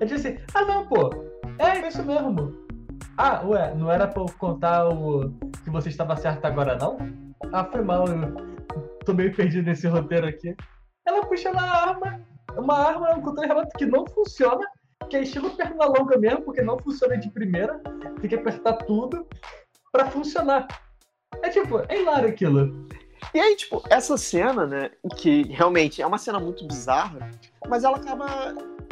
É 0.00 0.04
tipo 0.04 0.20
assim, 0.20 0.38
ah 0.52 0.66
não, 0.66 0.86
pô, 0.86 1.08
é 1.58 1.88
isso 1.88 2.04
mesmo. 2.04 2.68
Ah, 3.16 3.42
ué, 3.44 3.74
não 3.74 3.90
era 3.90 4.06
pra 4.06 4.22
eu 4.22 4.26
contar 4.38 4.88
o 4.88 5.30
que 5.62 5.70
você 5.70 5.88
estava 5.88 6.16
certo 6.16 6.44
agora, 6.44 6.76
não? 6.76 6.96
Ah, 7.52 7.64
foi 7.64 7.82
mal, 7.82 8.06
eu 8.06 8.34
tô 9.04 9.12
meio 9.12 9.34
perdido 9.34 9.66
nesse 9.66 9.86
roteiro 9.86 10.26
aqui. 10.26 10.54
Ela 11.06 11.26
puxa 11.26 11.50
uma 11.50 11.62
arma, 11.62 12.20
uma 12.56 12.78
arma, 12.78 13.14
um 13.14 13.20
controle 13.20 13.48
remoto 13.48 13.76
que 13.76 13.86
não 13.86 14.06
funciona, 14.06 14.66
que 15.08 15.16
é 15.16 15.22
estilo 15.22 15.50
perna 15.50 15.86
longa 15.86 16.18
mesmo, 16.18 16.42
porque 16.42 16.62
não 16.62 16.78
funciona 16.78 17.16
de 17.16 17.30
primeira, 17.30 17.80
tem 18.20 18.28
que 18.28 18.34
apertar 18.34 18.74
tudo 18.74 19.26
pra 19.92 20.06
funcionar. 20.06 20.66
É 21.42 21.48
tipo, 21.48 21.80
é 21.88 22.00
hilário 22.00 22.28
aquilo. 22.28 22.88
E 23.34 23.40
aí, 23.40 23.54
tipo, 23.56 23.82
essa 23.90 24.16
cena, 24.16 24.66
né, 24.66 24.90
que 25.16 25.42
realmente 25.44 26.02
é 26.02 26.06
uma 26.06 26.18
cena 26.18 26.40
muito 26.40 26.66
bizarra, 26.66 27.30
mas 27.68 27.84
ela 27.84 27.96
acaba 27.96 28.26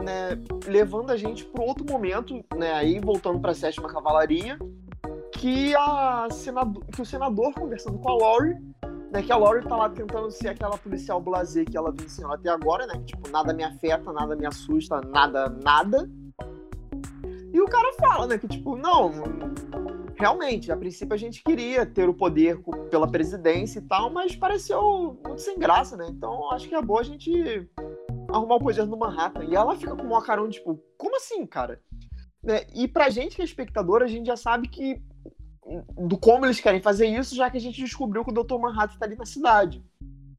né, 0.02 0.38
levando 0.66 1.10
a 1.10 1.16
gente 1.16 1.44
para 1.44 1.62
outro 1.62 1.84
momento, 1.84 2.44
né, 2.56 2.72
aí 2.72 3.00
voltando 3.00 3.40
para 3.40 3.52
a 3.52 3.54
sétima 3.54 3.88
cavalaria, 3.88 4.58
que 5.32 5.74
a 5.74 6.28
que 6.92 7.02
o 7.02 7.06
senador 7.06 7.52
conversando 7.54 7.98
com 7.98 8.08
a 8.08 8.14
Laurie, 8.14 8.56
né, 9.10 9.22
que 9.22 9.32
a 9.32 9.36
Laurie 9.36 9.66
tá 9.66 9.76
lá 9.76 9.88
tentando 9.88 10.30
ser 10.30 10.48
aquela 10.48 10.76
policial 10.76 11.20
blazer 11.20 11.64
que 11.64 11.76
ela 11.76 11.92
vem 11.92 12.08
sendo 12.08 12.32
até 12.32 12.48
agora, 12.48 12.86
né, 12.86 12.94
que, 12.94 13.06
tipo, 13.06 13.28
nada 13.30 13.52
me 13.52 13.64
afeta, 13.64 14.12
nada 14.12 14.36
me 14.36 14.46
assusta, 14.46 15.00
nada, 15.00 15.48
nada. 15.48 16.08
E 17.52 17.60
o 17.60 17.66
cara 17.66 17.92
fala, 17.94 18.26
né, 18.26 18.38
que 18.38 18.46
tipo, 18.46 18.76
não, 18.76 19.12
realmente, 20.18 20.70
a 20.70 20.76
princípio 20.76 21.14
a 21.14 21.18
gente 21.18 21.42
queria 21.42 21.86
ter 21.86 22.08
o 22.08 22.14
poder 22.14 22.60
pela 22.90 23.10
presidência 23.10 23.78
e 23.78 23.82
tal, 23.82 24.10
mas 24.10 24.36
pareceu 24.36 25.18
muito 25.24 25.40
sem 25.40 25.58
graça, 25.58 25.96
né? 25.96 26.06
Então 26.10 26.50
acho 26.50 26.68
que 26.68 26.74
é 26.74 26.82
bom 26.82 26.98
a 26.98 27.02
gente 27.02 27.66
arrumar 28.28 28.56
o 28.56 28.60
poder 28.60 28.86
no 28.86 28.96
Manhattan. 28.96 29.44
E 29.44 29.54
ela 29.54 29.76
fica 29.76 29.96
com 29.96 30.02
uma 30.02 30.22
carão, 30.22 30.48
tipo, 30.48 30.82
como 30.96 31.16
assim, 31.16 31.46
cara? 31.46 31.80
Né? 32.42 32.66
E 32.74 32.86
pra 32.86 33.10
gente 33.10 33.36
que 33.36 33.42
é 33.42 33.44
espectador, 33.44 34.02
a 34.02 34.06
gente 34.06 34.26
já 34.26 34.36
sabe 34.36 34.68
que 34.68 35.02
do 35.96 36.16
como 36.16 36.46
eles 36.46 36.60
querem 36.60 36.80
fazer 36.80 37.06
isso, 37.06 37.34
já 37.34 37.50
que 37.50 37.58
a 37.58 37.60
gente 37.60 37.82
descobriu 37.82 38.24
que 38.24 38.30
o 38.30 38.44
Dr. 38.44 38.58
Manhattan 38.58 38.98
tá 38.98 39.06
ali 39.06 39.16
na 39.16 39.26
cidade. 39.26 39.84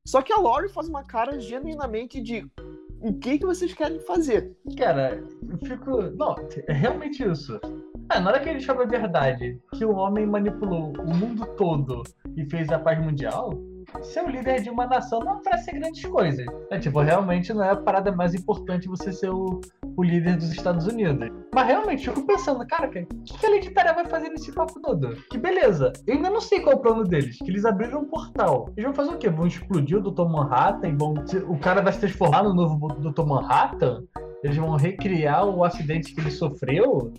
Só 0.05 0.21
que 0.21 0.33
a 0.33 0.37
Lori 0.37 0.69
faz 0.69 0.87
uma 0.87 1.03
cara 1.03 1.39
genuinamente 1.39 2.19
de 2.19 2.49
o 3.01 3.13
que 3.13 3.37
que 3.37 3.45
vocês 3.45 3.73
querem 3.73 3.99
fazer? 3.99 4.57
Cara, 4.77 5.23
eu 5.47 5.57
fico. 5.59 6.01
Não, 6.17 6.35
é 6.67 6.73
realmente 6.73 7.23
isso. 7.23 7.59
É, 8.11 8.19
na 8.19 8.31
hora 8.31 8.39
que 8.39 8.49
ele 8.49 8.59
chama 8.59 8.83
a 8.83 8.87
verdade 8.87 9.61
que 9.75 9.85
o 9.85 9.95
homem 9.95 10.25
manipulou 10.25 10.93
o 10.97 11.15
mundo 11.15 11.45
todo 11.55 12.01
e 12.35 12.43
fez 12.45 12.69
a 12.69 12.79
paz 12.79 12.99
mundial, 12.99 13.51
ser 14.01 14.23
o 14.23 14.29
líder 14.29 14.61
de 14.61 14.69
uma 14.69 14.85
nação 14.85 15.19
não 15.19 15.41
parece 15.41 15.65
ser 15.65 15.79
grandes 15.79 16.05
coisas. 16.05 16.45
É, 16.69 16.79
tipo, 16.79 16.99
realmente 16.99 17.53
não 17.53 17.63
é 17.63 17.71
a 17.71 17.75
parada 17.75 18.11
mais 18.11 18.33
importante 18.33 18.87
você 18.87 19.11
ser 19.11 19.29
o, 19.29 19.61
o 19.97 20.03
líder 20.03 20.37
dos 20.37 20.51
Estados 20.51 20.87
Unidos. 20.87 21.29
Mas 21.53 21.67
realmente, 21.67 22.07
eu 22.07 22.13
fico 22.13 22.27
pensando, 22.27 22.65
cara, 22.67 22.87
o 22.87 22.91
que, 22.91 23.05
que 23.05 23.45
a 23.45 23.49
Hereditária 23.49 23.93
vai 23.93 24.05
fazer 24.05 24.29
nesse 24.29 24.51
papo 24.51 24.79
todo? 24.81 25.15
Que 25.29 25.37
beleza, 25.37 25.91
eu 26.07 26.15
ainda 26.15 26.29
não 26.29 26.41
sei 26.41 26.61
qual 26.61 26.73
é 26.73 26.75
o 26.75 26.81
plano 26.81 27.03
deles, 27.03 27.37
que 27.37 27.49
eles 27.49 27.65
abriram 27.65 28.01
um 28.01 28.05
portal. 28.05 28.69
Eles 28.77 28.85
vão 28.85 28.93
fazer 28.93 29.15
o 29.15 29.17
quê? 29.17 29.29
Vão 29.29 29.47
explodir 29.47 29.97
o 29.97 30.11
Dr. 30.11 30.27
Manhattan? 30.29 30.95
Vão, 30.97 31.13
o 31.47 31.57
cara 31.59 31.81
vai 31.81 31.93
se 31.93 31.99
transformar 31.99 32.43
no 32.43 32.53
novo 32.53 32.87
Dr. 32.87 33.25
Manhattan? 33.25 34.03
Eles 34.43 34.55
vão 34.55 34.75
recriar 34.75 35.45
o 35.45 35.63
acidente 35.63 36.13
que 36.13 36.21
ele 36.21 36.31
sofreu? 36.31 37.13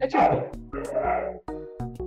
É 0.00 0.06
tipo 0.06 1.55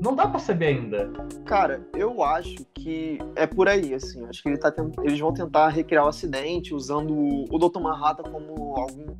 não 0.01 0.15
dá 0.15 0.27
para 0.27 0.39
saber 0.39 0.67
ainda. 0.67 1.11
Cara, 1.45 1.87
eu 1.93 2.23
acho 2.23 2.65
que 2.73 3.19
é 3.35 3.45
por 3.45 3.67
aí, 3.67 3.93
assim. 3.93 4.25
Acho 4.25 4.41
que 4.41 4.49
ele 4.49 4.57
tá 4.57 4.71
tent... 4.71 4.93
eles 5.03 5.19
vão 5.19 5.33
tentar 5.33 5.69
recriar 5.69 6.05
o 6.05 6.09
acidente 6.09 6.73
usando 6.73 7.13
o 7.49 7.57
Dr. 7.57 7.79
Manhattan 7.79 8.23
como 8.23 8.75
algum 8.75 9.15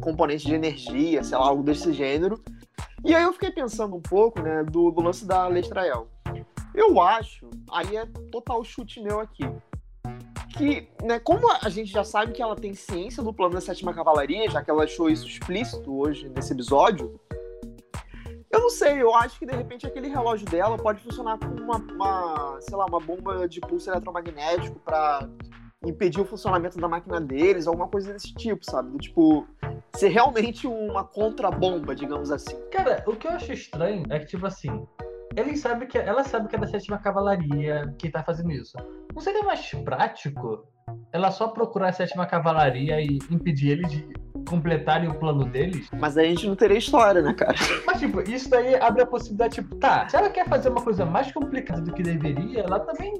componente 0.00 0.46
de 0.46 0.54
energia, 0.54 1.22
sei 1.22 1.36
lá, 1.36 1.46
algo 1.46 1.62
desse 1.62 1.92
gênero. 1.92 2.42
E 3.04 3.14
aí 3.14 3.22
eu 3.22 3.32
fiquei 3.32 3.50
pensando 3.50 3.96
um 3.96 4.00
pouco, 4.00 4.40
né, 4.40 4.64
do, 4.64 4.90
do 4.90 5.00
lance 5.00 5.26
da 5.26 5.46
Lestrael. 5.46 6.08
Eu 6.74 7.00
acho, 7.00 7.48
aí 7.70 7.96
é 7.96 8.06
total 8.30 8.62
chute 8.62 9.02
meu 9.02 9.20
aqui, 9.20 9.44
que, 10.56 10.88
né, 11.02 11.18
como 11.18 11.50
a 11.50 11.68
gente 11.68 11.90
já 11.90 12.04
sabe 12.04 12.32
que 12.32 12.42
ela 12.42 12.56
tem 12.56 12.74
ciência 12.74 13.22
do 13.22 13.32
plano 13.32 13.54
da 13.54 13.60
sétima 13.60 13.92
cavalaria, 13.92 14.48
já 14.50 14.62
que 14.62 14.70
ela 14.70 14.84
achou 14.84 15.08
isso 15.08 15.26
explícito 15.26 15.92
hoje 15.92 16.28
nesse 16.28 16.52
episódio, 16.52 17.18
eu 18.60 18.64
não 18.64 18.70
sei, 18.70 19.02
eu 19.02 19.14
acho 19.14 19.38
que 19.38 19.46
de 19.46 19.56
repente 19.56 19.86
aquele 19.86 20.08
relógio 20.08 20.46
dela 20.46 20.76
pode 20.76 21.02
funcionar 21.02 21.38
como 21.38 21.56
uma, 21.56 21.76
uma 21.78 22.58
sei 22.60 22.76
lá, 22.76 22.84
uma 22.84 23.00
bomba 23.00 23.48
de 23.48 23.58
pulso 23.60 23.90
eletromagnético 23.90 24.78
para 24.80 25.26
impedir 25.84 26.20
o 26.20 26.26
funcionamento 26.26 26.78
da 26.78 26.86
máquina 26.86 27.18
deles, 27.20 27.66
alguma 27.66 27.88
coisa 27.88 28.12
desse 28.12 28.34
tipo, 28.34 28.62
sabe? 28.62 28.98
Tipo, 28.98 29.46
ser 29.94 30.08
realmente 30.08 30.66
uma 30.66 31.02
contrabomba, 31.02 31.94
digamos 31.94 32.30
assim. 32.30 32.56
Cara, 32.70 33.02
o 33.06 33.16
que 33.16 33.26
eu 33.26 33.30
acho 33.30 33.50
estranho 33.52 34.04
é 34.10 34.18
que, 34.18 34.26
tipo 34.26 34.46
assim, 34.46 34.86
ele 35.36 35.56
sabe 35.56 35.86
que, 35.86 35.98
ela 35.98 36.24
sabe 36.24 36.48
que 36.48 36.56
é 36.56 36.58
da 36.58 36.66
sétima 36.66 36.98
cavalaria 36.98 37.94
que 37.98 38.10
tá 38.10 38.22
fazendo 38.22 38.50
isso. 38.50 38.76
Não 39.14 39.20
seria 39.20 39.42
mais 39.42 39.70
prático 39.84 40.66
ela 41.12 41.30
só 41.30 41.48
procurar 41.48 41.88
a 41.88 41.92
sétima 41.92 42.26
cavalaria 42.26 43.00
e 43.00 43.18
impedir 43.30 43.70
eles 43.70 43.90
de 43.90 44.08
completarem 44.48 45.08
o 45.08 45.14
plano 45.14 45.44
deles. 45.44 45.88
Mas 45.98 46.16
aí 46.16 46.26
a 46.26 46.30
gente 46.30 46.48
não 46.48 46.56
teria 46.56 46.78
história, 46.78 47.22
né, 47.22 47.32
cara? 47.34 47.54
Mas, 47.86 48.00
tipo, 48.00 48.20
isso 48.22 48.48
daí 48.50 48.74
abre 48.76 49.02
a 49.02 49.06
possibilidade, 49.06 49.56
tipo, 49.56 49.76
tá, 49.76 50.08
se 50.08 50.16
ela 50.16 50.30
quer 50.30 50.48
fazer 50.48 50.70
uma 50.70 50.82
coisa 50.82 51.04
mais 51.04 51.30
complicada 51.32 51.80
do 51.80 51.92
que 51.92 52.02
deveria, 52.02 52.60
ela 52.60 52.80
também 52.80 53.14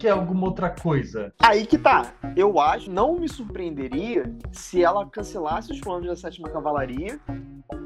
quer 0.00 0.10
alguma 0.10 0.46
outra 0.46 0.70
coisa. 0.70 1.32
Aí 1.42 1.66
que 1.66 1.76
tá. 1.76 2.14
Eu 2.34 2.58
acho, 2.58 2.90
não 2.90 3.16
me 3.16 3.28
surpreenderia 3.28 4.34
se 4.50 4.82
ela 4.82 5.06
cancelasse 5.06 5.72
os 5.72 5.80
planos 5.80 6.06
da 6.06 6.16
sétima 6.16 6.48
cavalaria 6.48 7.20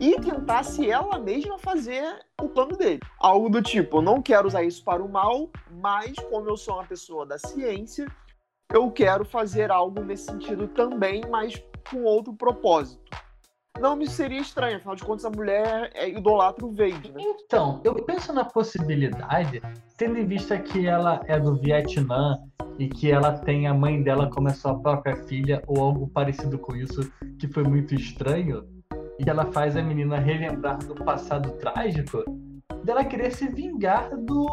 e 0.00 0.18
tentasse 0.20 0.88
ela 0.88 1.18
mesma 1.18 1.58
fazer 1.58 2.04
o 2.40 2.48
plano 2.48 2.76
dele. 2.76 3.00
Algo 3.18 3.50
do 3.50 3.60
tipo, 3.60 3.98
eu 3.98 4.02
não 4.02 4.22
quero 4.22 4.46
usar 4.46 4.62
isso 4.62 4.82
para 4.84 5.02
o 5.02 5.08
mal, 5.08 5.50
mas 5.72 6.14
como 6.30 6.48
eu 6.48 6.56
sou 6.56 6.74
uma 6.74 6.84
pessoa 6.84 7.26
da 7.26 7.36
ciência, 7.36 8.06
eu 8.72 8.90
quero 8.92 9.24
fazer 9.24 9.72
algo 9.72 10.00
nesse 10.02 10.26
sentido 10.26 10.68
também, 10.68 11.22
mas 11.28 11.60
com 11.90 12.04
outro 12.04 12.32
propósito. 12.32 13.02
Não 13.80 13.96
me 13.96 14.06
seria 14.06 14.40
estranho, 14.40 14.76
afinal 14.76 14.94
de 14.94 15.02
contas 15.02 15.24
a 15.24 15.30
mulher 15.30 15.90
é 15.94 16.08
idolatra 16.08 16.64
o 16.64 16.70
Vade, 16.70 17.12
né? 17.12 17.22
Então, 17.44 17.80
eu 17.82 17.94
penso 17.94 18.32
na 18.32 18.44
possibilidade, 18.44 19.60
tendo 19.98 20.16
em 20.16 20.26
vista 20.26 20.56
que 20.58 20.86
ela 20.86 21.20
é 21.26 21.38
do 21.40 21.56
Vietnã 21.56 22.38
e 22.78 22.88
que 22.88 23.10
ela 23.10 23.32
tem 23.32 23.66
a 23.66 23.74
mãe 23.74 24.00
dela 24.00 24.30
como 24.30 24.48
a 24.48 24.54
sua 24.54 24.78
própria 24.78 25.16
filha 25.24 25.60
ou 25.66 25.82
algo 25.82 26.06
parecido 26.08 26.56
com 26.56 26.76
isso, 26.76 27.12
que 27.38 27.48
foi 27.48 27.64
muito 27.64 27.94
estranho, 27.96 28.64
e 29.18 29.28
ela 29.28 29.46
faz 29.52 29.76
a 29.76 29.82
menina 29.82 30.18
relembrar 30.18 30.78
do 30.78 30.94
passado 30.94 31.50
trágico, 31.58 32.24
dela 32.84 33.04
querer 33.04 33.32
se 33.32 33.48
vingar 33.48 34.08
do, 34.16 34.46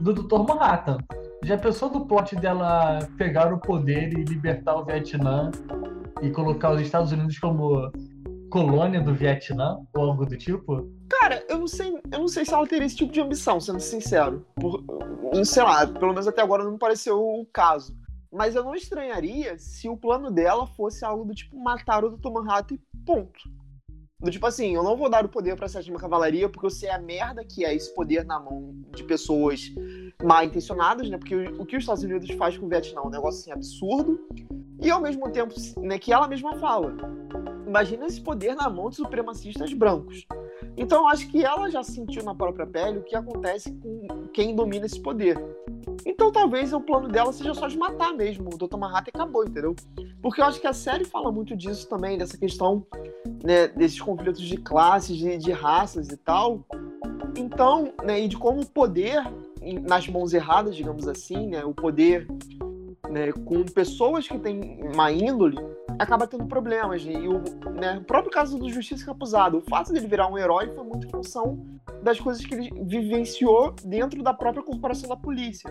do 0.00 0.12
Dr. 0.12 0.46
Manhattan. 0.46 0.98
Já 1.42 1.56
pensou 1.56 1.88
do 1.88 2.06
plot 2.06 2.36
dela 2.36 2.98
pegar 3.16 3.52
o 3.52 3.58
poder 3.58 4.12
e 4.12 4.24
libertar 4.24 4.76
o 4.76 4.84
Vietnã 4.84 5.50
e 6.22 6.30
colocar 6.30 6.72
os 6.72 6.80
Estados 6.80 7.12
Unidos 7.12 7.38
como 7.38 7.90
colônia 8.56 9.02
do 9.02 9.14
Vietnã 9.14 9.86
ou 9.94 10.04
algo 10.04 10.24
do 10.24 10.36
tipo? 10.36 10.90
Cara, 11.10 11.44
eu 11.46 11.58
não 11.58 11.68
sei, 11.68 11.92
eu 12.10 12.18
não 12.18 12.28
sei 12.28 12.42
se 12.42 12.54
ela 12.54 12.66
teria 12.66 12.86
esse 12.86 12.96
tipo 12.96 13.12
de 13.12 13.20
ambição, 13.20 13.60
sendo 13.60 13.80
sincero. 13.80 14.46
Por, 14.54 14.82
sei 15.44 15.62
lá, 15.62 15.86
pelo 15.86 16.12
menos 16.12 16.26
até 16.26 16.40
agora 16.40 16.64
não 16.64 16.72
me 16.72 16.78
pareceu 16.78 17.20
o 17.20 17.44
caso. 17.52 17.94
Mas 18.32 18.54
eu 18.54 18.64
não 18.64 18.74
estranharia 18.74 19.58
se 19.58 19.88
o 19.90 19.96
plano 19.96 20.30
dela 20.30 20.66
fosse 20.66 21.04
algo 21.04 21.26
do 21.26 21.34
tipo 21.34 21.58
matar 21.58 22.02
o 22.02 22.16
Dr. 22.16 22.30
Manhattan 22.30 22.76
e 22.76 22.80
ponto. 23.04 23.38
Do 24.18 24.30
tipo 24.30 24.46
assim, 24.46 24.74
eu 24.74 24.82
não 24.82 24.96
vou 24.96 25.10
dar 25.10 25.24
o 25.24 25.28
poder 25.28 25.54
pra 25.54 25.68
sétima 25.68 25.98
cavalaria 25.98 26.48
porque 26.48 26.64
eu 26.64 26.70
sei 26.70 26.88
a 26.88 26.98
merda 26.98 27.44
que 27.44 27.62
é 27.62 27.74
esse 27.74 27.94
poder 27.94 28.24
na 28.24 28.40
mão 28.40 28.74
de 28.94 29.04
pessoas 29.04 29.70
mal 30.24 30.42
intencionadas, 30.42 31.10
né? 31.10 31.18
Porque 31.18 31.36
o, 31.36 31.62
o 31.62 31.66
que 31.66 31.76
os 31.76 31.82
Estados 31.82 32.02
Unidos 32.02 32.30
faz 32.32 32.56
com 32.56 32.64
o 32.64 32.68
Vietnã 32.68 33.02
é 33.02 33.06
um 33.06 33.10
negócio 33.10 33.40
assim 33.40 33.52
absurdo. 33.52 34.18
E 34.82 34.90
ao 34.90 35.00
mesmo 35.00 35.30
tempo, 35.30 35.54
né, 35.78 35.98
que 35.98 36.12
ela 36.12 36.28
mesma 36.28 36.56
fala. 36.58 36.94
Imagina 37.66 38.06
esse 38.06 38.20
poder 38.20 38.54
na 38.54 38.68
mão 38.68 38.90
de 38.90 38.96
supremacistas 38.96 39.72
brancos. 39.72 40.26
Então 40.76 41.02
eu 41.02 41.08
acho 41.08 41.28
que 41.28 41.44
ela 41.44 41.70
já 41.70 41.82
sentiu 41.82 42.22
na 42.22 42.34
própria 42.34 42.66
pele 42.66 42.98
o 42.98 43.02
que 43.02 43.16
acontece 43.16 43.72
com 43.72 44.28
quem 44.32 44.54
domina 44.54 44.86
esse 44.86 45.00
poder. 45.00 45.36
Então 46.04 46.30
talvez 46.30 46.72
o 46.72 46.80
plano 46.80 47.08
dela 47.08 47.32
seja 47.32 47.54
só 47.54 47.66
de 47.66 47.76
matar 47.76 48.12
mesmo 48.12 48.50
o 48.52 48.58
Dr. 48.58 48.76
Manhattan 48.76 49.10
acabou, 49.14 49.44
entendeu? 49.44 49.74
Porque 50.22 50.40
eu 50.40 50.44
acho 50.44 50.60
que 50.60 50.66
a 50.66 50.72
série 50.72 51.04
fala 51.04 51.32
muito 51.32 51.56
disso 51.56 51.88
também, 51.88 52.18
dessa 52.18 52.36
questão 52.36 52.86
né, 53.42 53.68
desses 53.68 54.00
conflitos 54.00 54.42
de 54.42 54.56
classes, 54.56 55.16
de, 55.16 55.38
de 55.38 55.52
raças 55.52 56.08
e 56.08 56.16
tal. 56.16 56.64
Então, 57.36 57.92
né, 58.04 58.20
e 58.20 58.28
de 58.28 58.36
como 58.36 58.60
o 58.60 58.66
poder 58.66 59.22
nas 59.82 60.08
mãos 60.08 60.32
erradas, 60.32 60.76
digamos 60.76 61.08
assim, 61.08 61.48
né, 61.48 61.64
o 61.64 61.74
poder 61.74 62.26
né, 63.16 63.32
com 63.32 63.64
pessoas 63.64 64.28
que 64.28 64.38
têm 64.38 64.78
má 64.94 65.10
índole, 65.10 65.56
acaba 65.98 66.26
tendo 66.26 66.46
problemas. 66.46 67.02
E 67.02 67.16
o, 67.16 67.38
né, 67.72 67.96
o 67.98 68.04
próprio 68.04 68.30
caso 68.30 68.58
do 68.58 68.68
Justiça 68.68 69.06
Capuzado, 69.06 69.56
o 69.56 69.62
fato 69.62 69.90
dele 69.90 70.06
virar 70.06 70.28
um 70.28 70.36
herói 70.36 70.70
foi 70.74 70.84
muito 70.84 71.08
função 71.08 71.58
das 72.02 72.20
coisas 72.20 72.44
que 72.44 72.54
ele 72.54 72.70
vivenciou 72.84 73.74
dentro 73.82 74.22
da 74.22 74.34
própria 74.34 74.62
corporação 74.62 75.08
da 75.08 75.16
polícia. 75.16 75.70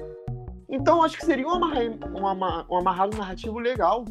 Então, 0.67 1.03
acho 1.03 1.17
que 1.17 1.25
seria 1.25 1.47
um, 1.47 1.51
amarra, 1.51 2.65
um 2.67 2.77
amarrado 2.77 3.15
narrativo 3.15 3.59
legal, 3.59 4.05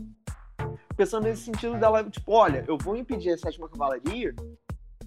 pensando 0.97 1.25
nesse 1.25 1.43
sentido 1.43 1.77
dela, 1.77 2.05
tipo, 2.05 2.33
olha, 2.33 2.65
eu 2.69 2.79
vou 2.79 2.97
impedir 2.97 3.31
a 3.31 3.39
sétima 3.39 3.69
cavalaria 3.69 4.33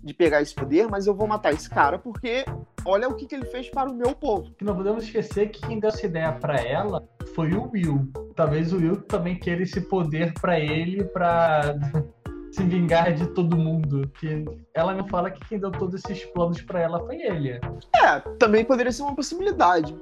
de 0.08 0.14
pegar 0.14 0.42
esse 0.42 0.56
poder, 0.56 0.88
mas 0.88 1.06
eu 1.06 1.14
vou 1.14 1.28
matar 1.28 1.54
esse 1.54 1.70
cara 1.70 2.00
porque 2.00 2.46
olha 2.86 3.10
o 3.10 3.14
que, 3.14 3.26
que 3.26 3.36
ele 3.36 3.46
fez 3.46 3.70
para 3.70 3.90
o 3.92 3.94
meu 3.94 4.16
povo. 4.16 4.50
Não 4.62 4.74
podemos 4.74 5.04
esquecer 5.04 5.50
que 5.50 5.62
quem 5.62 5.80
deu 5.80 5.90
essa 5.90 6.06
ideia 6.06 6.32
para 6.32 6.56
ela 6.56 7.08
foi 7.36 7.54
o 7.54 7.70
Will. 7.70 8.10
Talvez 8.34 8.72
o 8.72 8.78
Will 8.78 9.02
também 9.02 9.38
queira 9.38 9.62
esse 9.62 9.82
poder 9.82 10.34
para 10.40 10.58
ele, 10.58 11.04
para 11.04 11.76
se 12.52 12.64
vingar 12.64 13.14
de 13.14 13.28
todo 13.28 13.58
mundo. 13.58 14.10
Que 14.18 14.46
ela 14.74 14.94
me 14.94 15.08
fala 15.10 15.30
que 15.30 15.46
quem 15.48 15.60
deu 15.60 15.72
todos 15.72 16.04
esses 16.04 16.26
planos 16.28 16.62
para 16.62 16.80
ela 16.80 17.06
foi 17.06 17.18
ele. 17.18 17.60
É, 18.02 18.20
também 18.40 18.64
poderia 18.64 18.92
ser 18.92 19.04
uma 19.04 19.16
possibilidade. 19.16 19.96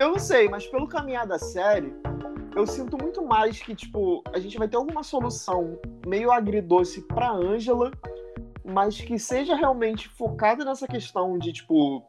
Eu 0.00 0.08
não 0.08 0.18
sei, 0.18 0.48
mas 0.48 0.66
pelo 0.66 0.88
caminhar 0.88 1.26
da 1.26 1.38
série, 1.38 1.94
eu 2.56 2.66
sinto 2.66 2.96
muito 2.96 3.24
mais 3.24 3.60
que, 3.60 3.74
tipo, 3.74 4.22
a 4.32 4.38
gente 4.38 4.56
vai 4.56 4.66
ter 4.66 4.76
alguma 4.76 5.02
solução 5.02 5.78
meio 6.06 6.32
agridoce 6.32 7.02
pra 7.02 7.30
Angela 7.30 7.92
mas 8.64 9.00
que 9.00 9.18
seja 9.18 9.54
realmente 9.54 10.08
focada 10.08 10.64
nessa 10.64 10.86
questão 10.86 11.38
de, 11.38 11.52
tipo, 11.52 12.02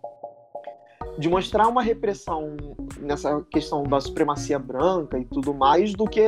de 1.17 1.29
mostrar 1.29 1.67
uma 1.67 1.81
repressão 1.81 2.55
nessa 2.99 3.41
questão 3.51 3.83
da 3.83 3.99
supremacia 3.99 4.57
branca 4.57 5.17
e 5.17 5.25
tudo 5.25 5.53
mais, 5.53 5.93
do 5.93 6.05
que 6.05 6.21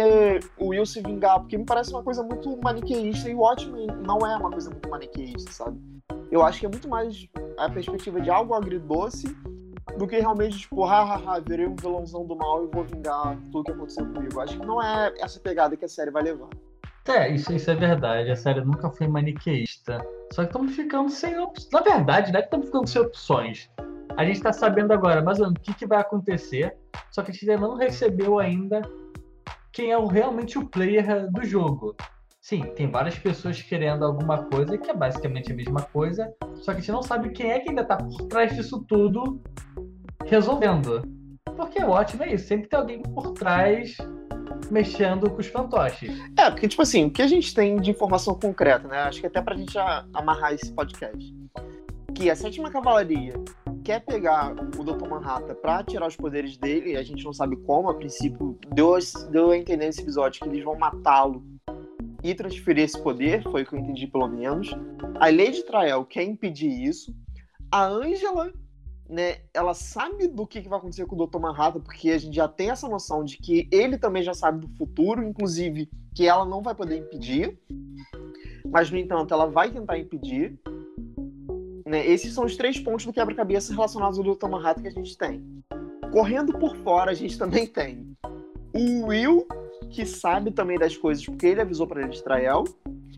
o 0.57 0.67
Will 0.67 0.85
se 0.85 1.01
vingar, 1.01 1.39
porque 1.39 1.57
me 1.57 1.65
parece 1.65 1.91
uma 1.91 2.03
coisa 2.03 2.23
muito 2.23 2.57
maniqueísta 2.61 3.29
e 3.29 3.35
o 3.35 3.41
ótimo 3.41 3.77
não 4.05 4.19
é 4.19 4.35
uma 4.37 4.51
coisa 4.51 4.69
muito 4.69 4.89
maniqueísta, 4.89 5.51
sabe? 5.51 5.79
Eu 6.29 6.43
acho 6.43 6.59
que 6.59 6.65
é 6.65 6.69
muito 6.69 6.89
mais 6.89 7.27
a 7.57 7.69
perspectiva 7.69 8.19
de 8.19 8.29
algo 8.29 8.53
agridoce 8.53 9.27
do 9.97 10.07
que 10.07 10.19
realmente, 10.19 10.59
tipo, 10.59 10.83
hahaha, 10.83 11.39
virei 11.39 11.65
um 11.65 11.75
vilãozão 11.75 12.25
do 12.25 12.35
mal 12.35 12.63
e 12.65 12.67
vou 12.67 12.83
vingar 12.83 13.37
tudo 13.51 13.63
que 13.63 13.71
aconteceu 13.71 14.05
comigo. 14.05 14.39
Acho 14.39 14.59
que 14.59 14.65
não 14.65 14.81
é 14.81 15.13
essa 15.19 15.39
pegada 15.39 15.75
que 15.77 15.85
a 15.85 15.87
série 15.87 16.11
vai 16.11 16.23
levar. 16.23 16.49
É, 17.07 17.33
isso, 17.33 17.53
isso 17.53 17.71
é 17.71 17.75
verdade. 17.75 18.29
A 18.29 18.35
série 18.35 18.61
nunca 18.61 18.89
foi 18.89 19.07
maniqueísta. 19.07 20.05
Só 20.31 20.43
que 20.43 20.49
estamos 20.49 20.75
ficando 20.75 21.09
sem 21.09 21.37
opções. 21.39 21.71
Na 21.71 21.81
verdade, 21.81 22.31
não 22.31 22.39
é 22.39 22.41
que 22.41 22.47
estamos 22.47 22.67
ficando 22.67 22.87
sem 22.87 23.01
opções. 23.01 23.69
A 24.15 24.25
gente 24.25 24.37
está 24.37 24.51
sabendo 24.51 24.91
agora 24.93 25.21
mais 25.21 25.39
ou 25.39 25.45
menos 25.45 25.59
o 25.59 25.63
que, 25.63 25.73
que 25.73 25.85
vai 25.85 25.99
acontecer, 25.99 26.75
só 27.11 27.21
que 27.21 27.31
a 27.31 27.33
gente 27.33 27.49
ainda 27.49 27.67
não 27.67 27.75
recebeu 27.75 28.39
ainda 28.39 28.81
quem 29.71 29.91
é 29.91 29.97
o, 29.97 30.07
realmente 30.07 30.57
o 30.57 30.67
player 30.67 31.31
do 31.31 31.43
jogo. 31.45 31.95
Sim, 32.41 32.63
tem 32.75 32.89
várias 32.89 33.19
pessoas 33.19 33.61
querendo 33.61 34.03
alguma 34.03 34.43
coisa 34.45 34.77
que 34.77 34.89
é 34.89 34.93
basicamente 34.93 35.51
a 35.51 35.55
mesma 35.55 35.81
coisa, 35.81 36.33
só 36.55 36.71
que 36.71 36.77
a 36.77 36.81
gente 36.81 36.91
não 36.91 37.03
sabe 37.03 37.29
quem 37.29 37.51
é 37.51 37.59
que 37.59 37.69
ainda 37.69 37.83
está 37.83 37.97
por 37.97 38.23
trás 38.23 38.55
disso 38.55 38.83
tudo 38.87 39.39
resolvendo. 40.25 41.01
Porque 41.55 41.79
o 41.83 41.89
ótimo 41.89 42.23
é 42.23 42.33
isso, 42.33 42.47
sempre 42.47 42.69
tem 42.69 42.79
alguém 42.79 43.03
por 43.03 43.33
trás 43.33 43.97
mexendo 44.69 45.29
com 45.29 45.39
os 45.39 45.47
fantoches. 45.47 46.11
É, 46.37 46.49
porque, 46.49 46.67
tipo 46.67 46.81
assim, 46.81 47.05
o 47.05 47.11
que 47.11 47.21
a 47.21 47.27
gente 47.27 47.53
tem 47.53 47.79
de 47.79 47.91
informação 47.91 48.35
concreta, 48.35 48.87
né? 48.87 48.99
Acho 48.99 49.21
que 49.21 49.27
até 49.27 49.41
pra 49.41 49.55
gente 49.55 49.77
amarrar 50.13 50.53
esse 50.53 50.71
podcast. 50.71 51.35
Que 52.13 52.29
a 52.29 52.35
sétima 52.35 52.71
cavalaria 52.71 53.33
quer 53.83 54.01
pegar 54.01 54.53
o 54.53 54.83
Dr. 54.83 55.07
Manhattan 55.07 55.55
pra 55.55 55.83
tirar 55.83 56.07
os 56.07 56.15
poderes 56.15 56.57
dele, 56.57 56.97
a 56.97 57.03
gente 57.03 57.23
não 57.23 57.31
sabe 57.31 57.55
como, 57.57 57.89
a 57.89 57.95
princípio 57.95 58.57
deu, 58.73 58.97
deu 59.31 59.51
a 59.51 59.57
entender 59.57 59.85
nesse 59.85 60.01
episódio 60.01 60.41
que 60.41 60.49
eles 60.49 60.63
vão 60.63 60.77
matá-lo 60.77 61.43
e 62.23 62.33
transferir 62.33 62.83
esse 62.83 63.01
poder, 63.01 63.43
foi 63.43 63.61
o 63.61 63.65
que 63.65 63.73
eu 63.73 63.79
entendi 63.79 64.07
pelo 64.07 64.27
menos. 64.27 64.71
A 65.19 65.27
Lady 65.27 65.63
Trael 65.63 66.03
quer 66.03 66.23
impedir 66.23 66.69
isso. 66.69 67.15
A 67.71 67.85
Angela 67.85 68.51
né, 69.09 69.37
ela 69.53 69.73
sabe 69.73 70.27
do 70.27 70.45
que, 70.45 70.61
que 70.61 70.69
vai 70.69 70.79
acontecer 70.79 71.05
com 71.05 71.15
o 71.15 71.25
Dr. 71.25 71.39
Manhattan, 71.39 71.79
porque 71.79 72.09
a 72.09 72.17
gente 72.17 72.35
já 72.35 72.47
tem 72.47 72.69
essa 72.69 72.87
noção 72.87 73.23
de 73.23 73.37
que 73.37 73.67
ele 73.71 73.97
também 73.97 74.21
já 74.21 74.33
sabe 74.33 74.65
do 74.65 74.75
futuro, 74.75 75.23
inclusive 75.23 75.89
que 76.13 76.27
ela 76.27 76.45
não 76.45 76.61
vai 76.61 76.75
poder 76.75 76.97
impedir, 76.97 77.57
mas 78.69 78.91
no 78.91 78.97
entanto 78.97 79.33
ela 79.33 79.45
vai 79.45 79.71
tentar 79.71 79.97
impedir. 79.97 80.59
Né? 81.85 82.05
Esses 82.05 82.33
são 82.33 82.43
os 82.43 82.57
três 82.57 82.79
pontos 82.79 83.05
do 83.05 83.13
quebra-cabeça 83.13 83.73
relacionados 83.73 84.19
ao 84.19 84.35
Dr. 84.35 84.47
Manhattan 84.49 84.81
que 84.81 84.87
a 84.89 84.91
gente 84.91 85.17
tem. 85.17 85.63
Correndo 86.11 86.57
por 86.57 86.75
fora, 86.77 87.11
a 87.11 87.13
gente 87.13 87.37
também 87.37 87.65
tem 87.65 88.17
o 88.73 89.07
Will, 89.07 89.47
que 89.89 90.05
sabe 90.05 90.51
também 90.51 90.77
das 90.77 90.97
coisas 90.97 91.25
porque 91.25 91.47
ele 91.47 91.61
avisou 91.61 91.87
para 91.87 92.01
ele 92.01 92.09
de 92.09 92.23
Trael. 92.23 92.65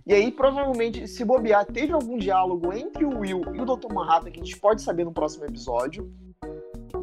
E 0.09 0.13
aí, 0.15 0.31
provavelmente, 0.31 1.07
se 1.07 1.23
bobear, 1.23 1.63
teve 1.67 1.93
algum 1.93 2.17
diálogo 2.17 2.73
entre 2.73 3.05
o 3.05 3.19
Will 3.19 3.43
e 3.53 3.61
o 3.61 3.65
Dr. 3.65 3.93
Manhattan 3.93 4.31
que 4.31 4.39
a 4.39 4.43
gente 4.43 4.59
pode 4.59 4.81
saber 4.81 5.03
no 5.03 5.11
próximo 5.11 5.45
episódio. 5.45 6.11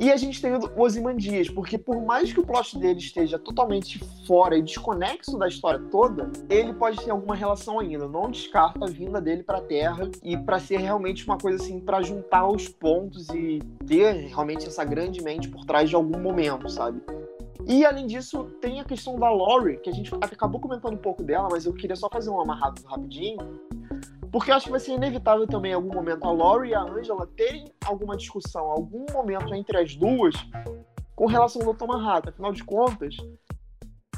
E 0.01 0.11
a 0.11 0.17
gente 0.17 0.43
tem 0.43 0.53
o 0.53 0.61
Ozymandias, 0.77 1.49
porque 1.49 1.79
por 1.79 2.05
mais 2.05 2.33
que 2.33 2.41
o 2.41 2.45
plot 2.45 2.77
dele 2.77 2.99
esteja 2.99 3.39
totalmente 3.39 4.01
fora 4.27 4.59
e 4.59 4.63
desconexo 4.63 5.39
da 5.39 5.47
história 5.47 5.79
toda, 5.89 6.33
ele 6.51 6.75
pode 6.75 6.97
ter 6.97 7.13
alguma 7.13 7.37
relação 7.37 7.79
ainda. 7.79 8.09
Não 8.09 8.29
descarta 8.29 8.85
a 8.85 8.89
vinda 8.89 9.21
dele 9.21 9.45
para 9.45 9.59
a 9.59 9.63
Terra 9.63 10.11
e 10.21 10.37
para 10.37 10.59
ser 10.59 10.79
realmente 10.79 11.25
uma 11.25 11.39
coisa 11.39 11.63
assim 11.63 11.79
para 11.79 12.03
juntar 12.03 12.49
os 12.49 12.69
pontos 12.69 13.29
e 13.29 13.61
ter 13.87 14.15
realmente 14.27 14.67
essa 14.67 14.85
grande 14.85 15.23
mente 15.23 15.49
por 15.49 15.65
trás 15.65 15.89
de 15.89 15.95
algum 15.95 16.19
momento, 16.19 16.69
sabe? 16.69 17.01
E 17.67 17.85
além 17.85 18.07
disso, 18.07 18.45
tem 18.61 18.81
a 18.81 18.85
questão 18.85 19.19
da 19.19 19.29
Laurie, 19.29 19.79
que 19.79 19.91
a 19.91 19.93
gente 19.93 20.15
acabou 20.15 20.61
comentando 20.61 20.95
um 20.95 20.99
pouco 20.99 21.25
dela, 21.25 21.49
mas 21.51 21.67
eu 21.67 21.75
queria 21.75 21.97
só 21.97 22.09
fazer 22.09 22.31
um 22.31 22.41
amarrado 22.41 22.81
rapidinho. 22.87 23.39
Porque 24.31 24.51
eu 24.51 24.55
acho 24.55 24.67
que 24.67 24.71
vai 24.71 24.79
ser 24.79 24.93
inevitável 24.93 25.47
também 25.49 25.73
em 25.73 25.75
algum 25.75 25.93
momento 25.93 26.25
a 26.25 26.31
Laurie 26.31 26.71
e 26.71 26.75
a 26.75 26.83
Angela 26.83 27.27
terem 27.37 27.73
alguma 27.85 28.17
discussão, 28.17 28.67
algum 28.67 29.05
momento 29.13 29.53
entre 29.53 29.79
as 29.79 29.97
duas 29.97 30.35
com 31.17 31.27
relação 31.27 31.63
ao 31.63 31.75
Dr. 31.75 31.87
Manhattan. 31.87 32.31
Afinal 32.31 32.53
de 32.53 32.63
contas, 32.63 33.17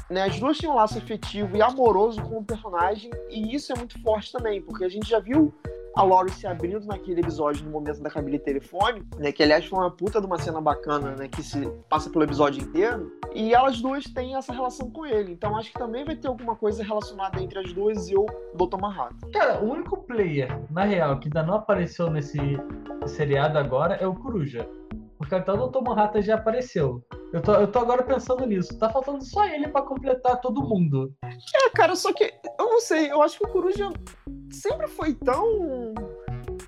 né, 0.09 0.23
as 0.23 0.39
duas 0.39 0.57
tinham 0.57 0.73
um 0.73 0.75
laço 0.75 0.97
afetivo 0.97 1.57
e 1.57 1.61
amoroso 1.61 2.21
com 2.21 2.37
o 2.37 2.43
personagem, 2.43 3.09
e 3.29 3.55
isso 3.55 3.71
é 3.71 3.75
muito 3.75 3.99
forte 4.01 4.31
também, 4.31 4.61
porque 4.61 4.83
a 4.83 4.89
gente 4.89 5.09
já 5.09 5.19
viu 5.19 5.53
a 5.95 6.03
Laurie 6.03 6.31
se 6.33 6.47
abrindo 6.47 6.85
naquele 6.85 7.21
episódio 7.21 7.65
no 7.65 7.71
momento 7.71 8.01
da 8.01 8.09
cabine 8.09 8.39
telefone, 8.39 9.03
né? 9.17 9.31
Que 9.31 9.43
aliás 9.43 9.65
foi 9.65 9.79
uma 9.79 9.91
puta 9.91 10.19
de 10.19 10.25
uma 10.25 10.37
cena 10.37 10.61
bacana, 10.61 11.15
né? 11.15 11.27
Que 11.27 11.43
se 11.43 11.67
passa 11.89 12.09
pelo 12.09 12.23
episódio 12.23 12.61
inteiro. 12.61 13.11
E 13.33 13.53
elas 13.53 13.81
duas 13.81 14.03
têm 14.05 14.35
essa 14.35 14.53
relação 14.53 14.89
com 14.89 15.05
ele. 15.05 15.31
Então 15.31 15.55
acho 15.57 15.71
que 15.71 15.79
também 15.79 16.05
vai 16.05 16.15
ter 16.15 16.27
alguma 16.27 16.55
coisa 16.55 16.83
relacionada 16.83 17.41
entre 17.41 17.59
as 17.59 17.73
duas 17.73 18.09
e 18.09 18.15
o 18.15 18.25
Dr. 18.55 18.79
Manhattan. 18.79 19.29
Cara, 19.31 19.61
o 19.61 19.69
único 19.69 19.97
player, 20.03 20.59
na 20.69 20.83
real, 20.83 21.19
que 21.19 21.27
ainda 21.27 21.43
não 21.43 21.55
apareceu 21.55 22.09
nesse 22.09 22.39
seriado 23.05 23.57
agora 23.57 23.95
é 23.95 24.07
o 24.07 24.15
Coruja. 24.15 24.67
Porque 25.17 25.35
até 25.35 25.51
o 25.51 25.67
Dr. 25.67 25.81
Manhattan 25.81 26.21
já 26.21 26.35
apareceu. 26.35 27.03
Eu 27.33 27.41
tô, 27.41 27.53
eu 27.53 27.67
tô 27.67 27.79
agora 27.79 28.01
pensando 28.03 28.45
nisso. 28.45 28.77
Tá 28.79 28.89
faltando 28.89 29.23
só 29.23 29.45
ele 29.45 29.67
para 29.67 29.81
completar 29.81 30.39
todo 30.39 30.63
mundo. 30.63 31.13
É, 31.23 31.69
cara, 31.75 31.95
só 31.95 32.11
que 32.13 32.23
eu 32.23 32.65
não 32.65 32.79
sei. 32.79 33.11
Eu 33.11 33.21
acho 33.21 33.37
que 33.37 33.45
o 33.45 33.49
Coruja 33.49 33.91
sempre 34.51 34.87
foi 34.87 35.13
tão 35.13 35.93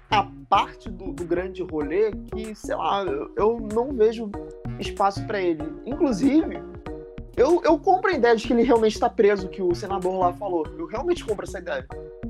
a 0.10 0.28
parte 0.50 0.89
do, 0.89 1.13
do 1.13 1.26
grande 1.26 1.63
rolê 1.63 2.12
que, 2.12 2.54
sei 2.56 2.76
lá, 2.76 3.04
eu, 3.04 3.34
eu 3.38 3.67
não 3.74 3.94
vejo 3.94 4.30
espaço 4.80 5.26
para 5.26 5.41
ele. 5.41 5.63
Inclusive, 5.86 6.62
eu, 7.38 7.62
eu 7.63 7.80
compro 7.80 8.12
a 8.12 8.13
ideia 8.13 8.36
de 8.36 8.46
que 8.46 8.54
ele 8.54 8.63
realmente 8.63 8.94
está 8.94 9.10
preso, 9.10 9.48
que 9.48 9.62
o 9.62 9.74
senador 9.74 10.20
lá 10.20 10.34
falou. 10.34 10.65
Eu 10.78 10.86
realmente 10.86 11.24
compro 11.24 11.46
essa 11.46 11.60
ideia. 11.60 11.86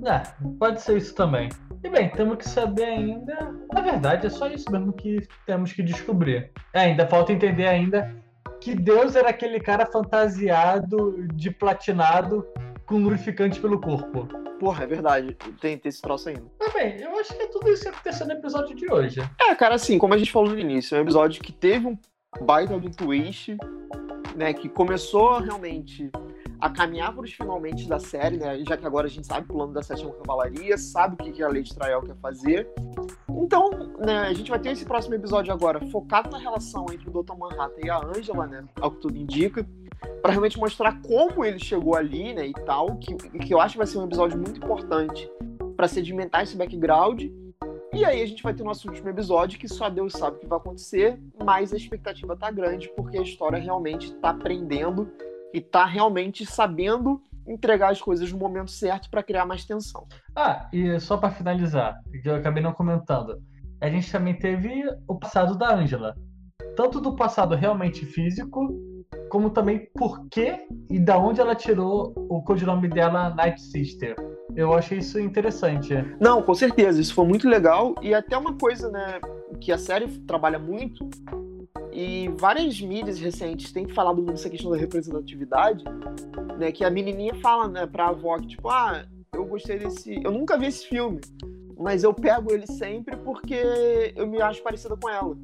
É, 0.06 0.22
pode 0.60 0.82
ser 0.82 0.98
isso 0.98 1.16
também. 1.16 1.50
E 1.84 1.90
bem, 1.90 2.10
temos 2.10 2.38
que 2.38 2.48
saber 2.48 2.86
ainda. 2.86 3.56
Na 3.74 3.82
verdade, 3.82 4.28
é 4.28 4.30
só 4.30 4.48
isso 4.48 4.72
mesmo 4.72 4.94
que 4.94 5.28
temos 5.48 5.74
que 5.74 5.82
descobrir. 5.82 6.52
É, 6.74 6.82
ainda 6.82 7.08
falta 7.08 7.34
entender 7.34 7.68
ainda 7.68 8.16
que 8.60 8.76
Deus 8.76 9.16
era 9.16 9.30
aquele 9.30 9.60
cara 9.60 9.88
fantasiado 9.88 11.28
de 11.34 11.50
platinado 11.50 12.46
com 12.86 12.98
lubrificante 13.00 13.60
pelo 13.60 13.82
corpo. 13.82 14.28
Porra, 14.62 14.84
é 14.84 14.88
verdade. 14.88 15.36
Tem, 15.60 15.76
tem 15.76 15.90
esse 15.90 16.00
troço 16.00 16.30
ainda. 16.30 16.44
Mas 16.60 16.72
bem, 16.72 17.02
eu 17.02 17.20
acho 17.20 17.36
que 17.36 17.42
é 17.42 17.48
tudo 17.48 17.68
isso 17.68 17.82
que 17.82 17.90
aconteceu 17.90 18.28
no 18.28 18.34
episódio 18.34 18.76
de 18.76 18.94
hoje. 18.94 19.20
É, 19.42 19.56
cara, 19.56 19.74
assim, 19.74 19.98
como 19.98 20.14
a 20.14 20.18
gente 20.20 20.32
falou 20.32 20.52
no 20.52 20.60
início, 20.60 20.96
é 20.96 21.00
um 21.00 21.02
episódio 21.02 21.42
que 21.42 21.52
teve 21.52 21.88
um 21.88 21.98
baita 22.42 22.80
de 22.80 22.92
twist, 22.92 23.58
né? 24.36 24.54
Que 24.54 24.70
começou 24.70 25.40
realmente 25.40 26.12
a 26.60 26.70
caminhar 26.70 27.12
para 27.12 27.24
os 27.24 27.34
finalmente 27.34 27.90
da 27.90 27.98
série, 27.98 28.38
né? 28.38 28.64
Já 28.64 28.78
que 28.78 28.86
agora 28.86 29.08
a 29.08 29.10
gente 29.10 29.26
sabe 29.26 29.48
o 29.50 29.54
plano 29.56 29.74
da 29.74 29.82
sétima 29.82 30.14
cavalaria, 30.14 30.78
sabe 30.78 31.16
o 31.16 31.34
que 31.34 31.42
a 31.42 31.48
Lady 31.48 31.74
Trael 31.74 32.04
quer 32.04 32.16
fazer. 32.18 32.70
Então, 33.32 33.68
né, 33.98 34.20
a 34.20 34.34
gente 34.34 34.52
vai 34.52 34.60
ter 34.60 34.70
esse 34.70 34.86
próximo 34.86 35.16
episódio 35.16 35.52
agora 35.52 35.84
focado 35.88 36.30
na 36.30 36.38
relação 36.38 36.86
entre 36.94 37.10
o 37.10 37.24
Dr. 37.24 37.36
Manhattan 37.36 37.82
e 37.84 37.90
a 37.90 37.98
Angela, 37.98 38.46
né? 38.46 38.64
Ao 38.80 38.92
que 38.92 39.00
tudo 39.00 39.18
indica. 39.18 39.68
Para 40.22 40.32
realmente 40.32 40.60
mostrar 40.60 41.02
como 41.02 41.44
ele 41.44 41.60
chegou 41.60 41.96
ali, 41.96 42.34
né? 42.34 42.48
E 42.48 42.54
tal. 42.54 42.98
Que, 42.98 43.16
que 43.16 43.54
eu 43.54 43.60
acho 43.60 43.74
que 43.74 43.78
vai 43.80 43.88
ser 43.88 43.98
um 43.98 44.06
episódio 44.06 44.38
muito 44.38 44.58
importante 44.58 45.30
para 45.76 45.88
sedimentar 45.88 46.44
esse 46.44 46.56
background. 46.56 47.24
E 47.94 48.06
aí 48.06 48.22
a 48.22 48.26
gente 48.26 48.42
vai 48.42 48.54
ter 48.54 48.64
o 48.64 48.66
nosso 48.66 48.88
último 48.88 49.10
episódio, 49.10 49.60
que 49.60 49.68
só 49.68 49.90
Deus 49.90 50.14
sabe 50.14 50.38
o 50.38 50.40
que 50.40 50.48
vai 50.48 50.58
acontecer, 50.58 51.20
mas 51.44 51.74
a 51.74 51.76
expectativa 51.76 52.38
tá 52.38 52.50
grande, 52.50 52.90
porque 52.96 53.18
a 53.18 53.22
história 53.22 53.60
realmente 53.60 54.14
tá 54.16 54.30
aprendendo 54.30 55.12
e 55.54 55.60
tá 55.60 55.86
realmente 55.86 56.46
sabendo 56.46 57.22
entregar 57.46 57.92
as 57.92 58.02
coisas 58.02 58.32
no 58.32 58.38
momento 58.38 58.72
certo 58.72 59.10
para 59.10 59.24
criar 59.24 59.46
mais 59.46 59.66
tensão. 59.66 60.08
Ah, 60.36 60.70
e 60.72 61.00
só 61.00 61.18
para 61.18 61.32
finalizar, 61.32 62.00
que 62.22 62.30
eu 62.30 62.36
acabei 62.36 62.64
não 62.64 62.72
comentando, 62.72 63.42
a 63.82 63.90
gente 63.90 64.12
também 64.12 64.38
teve 64.38 64.84
o 65.08 65.18
passado 65.18 65.58
da 65.58 65.76
Angela. 65.76 66.16
Tanto 66.78 67.02
do 67.02 67.16
passado 67.16 67.56
realmente 67.56 68.06
físico, 68.06 68.70
como 69.32 69.50
também 69.50 69.88
por 69.96 70.28
que 70.28 70.60
e 70.90 71.00
da 71.00 71.18
onde 71.18 71.40
ela 71.40 71.56
tirou 71.56 72.14
o 72.30 72.42
codinome 72.44 72.90
dela 72.90 73.34
Night 73.34 73.62
Sister. 73.62 74.14
Eu 74.54 74.74
achei 74.74 74.98
isso 74.98 75.18
interessante. 75.18 75.94
Não, 76.20 76.42
com 76.42 76.54
certeza, 76.54 77.00
isso 77.00 77.14
foi 77.14 77.26
muito 77.26 77.48
legal 77.48 77.96
e 78.02 78.14
até 78.14 78.38
uma 78.38 78.58
coisa, 78.58 78.92
né, 78.92 79.22
que 79.62 79.72
a 79.72 79.78
série 79.78 80.06
trabalha 80.28 80.60
muito 80.60 81.10
e 81.94 82.30
várias 82.38 82.82
mídias 82.82 83.20
recentes 83.20 83.72
têm 83.72 83.88
falado 83.88 84.18
muito 84.18 84.34
essa 84.34 84.50
questão 84.50 84.70
da 84.70 84.78
representatividade, 84.78 85.84
né? 86.60 86.70
Que 86.72 86.84
a 86.84 86.90
menininha 86.90 87.36
fala, 87.36 87.70
né, 87.70 87.88
pra 87.88 88.10
avó 88.10 88.38
que, 88.38 88.48
tipo, 88.48 88.68
ah, 88.68 89.06
eu 89.34 89.46
gostei 89.46 89.80
desse. 89.80 90.22
Eu 90.24 90.32
nunca 90.32 90.58
vi 90.58 90.68
esse 90.68 90.88
filme, 90.88 91.22
mas 91.82 92.04
eu 92.04 92.14
pego 92.14 92.54
ele 92.54 92.68
sempre 92.68 93.16
porque 93.18 94.14
eu 94.16 94.28
me 94.28 94.42
acho 94.42 94.62
parecida 94.62 94.96
com 94.96 95.10
ela. 95.10 95.36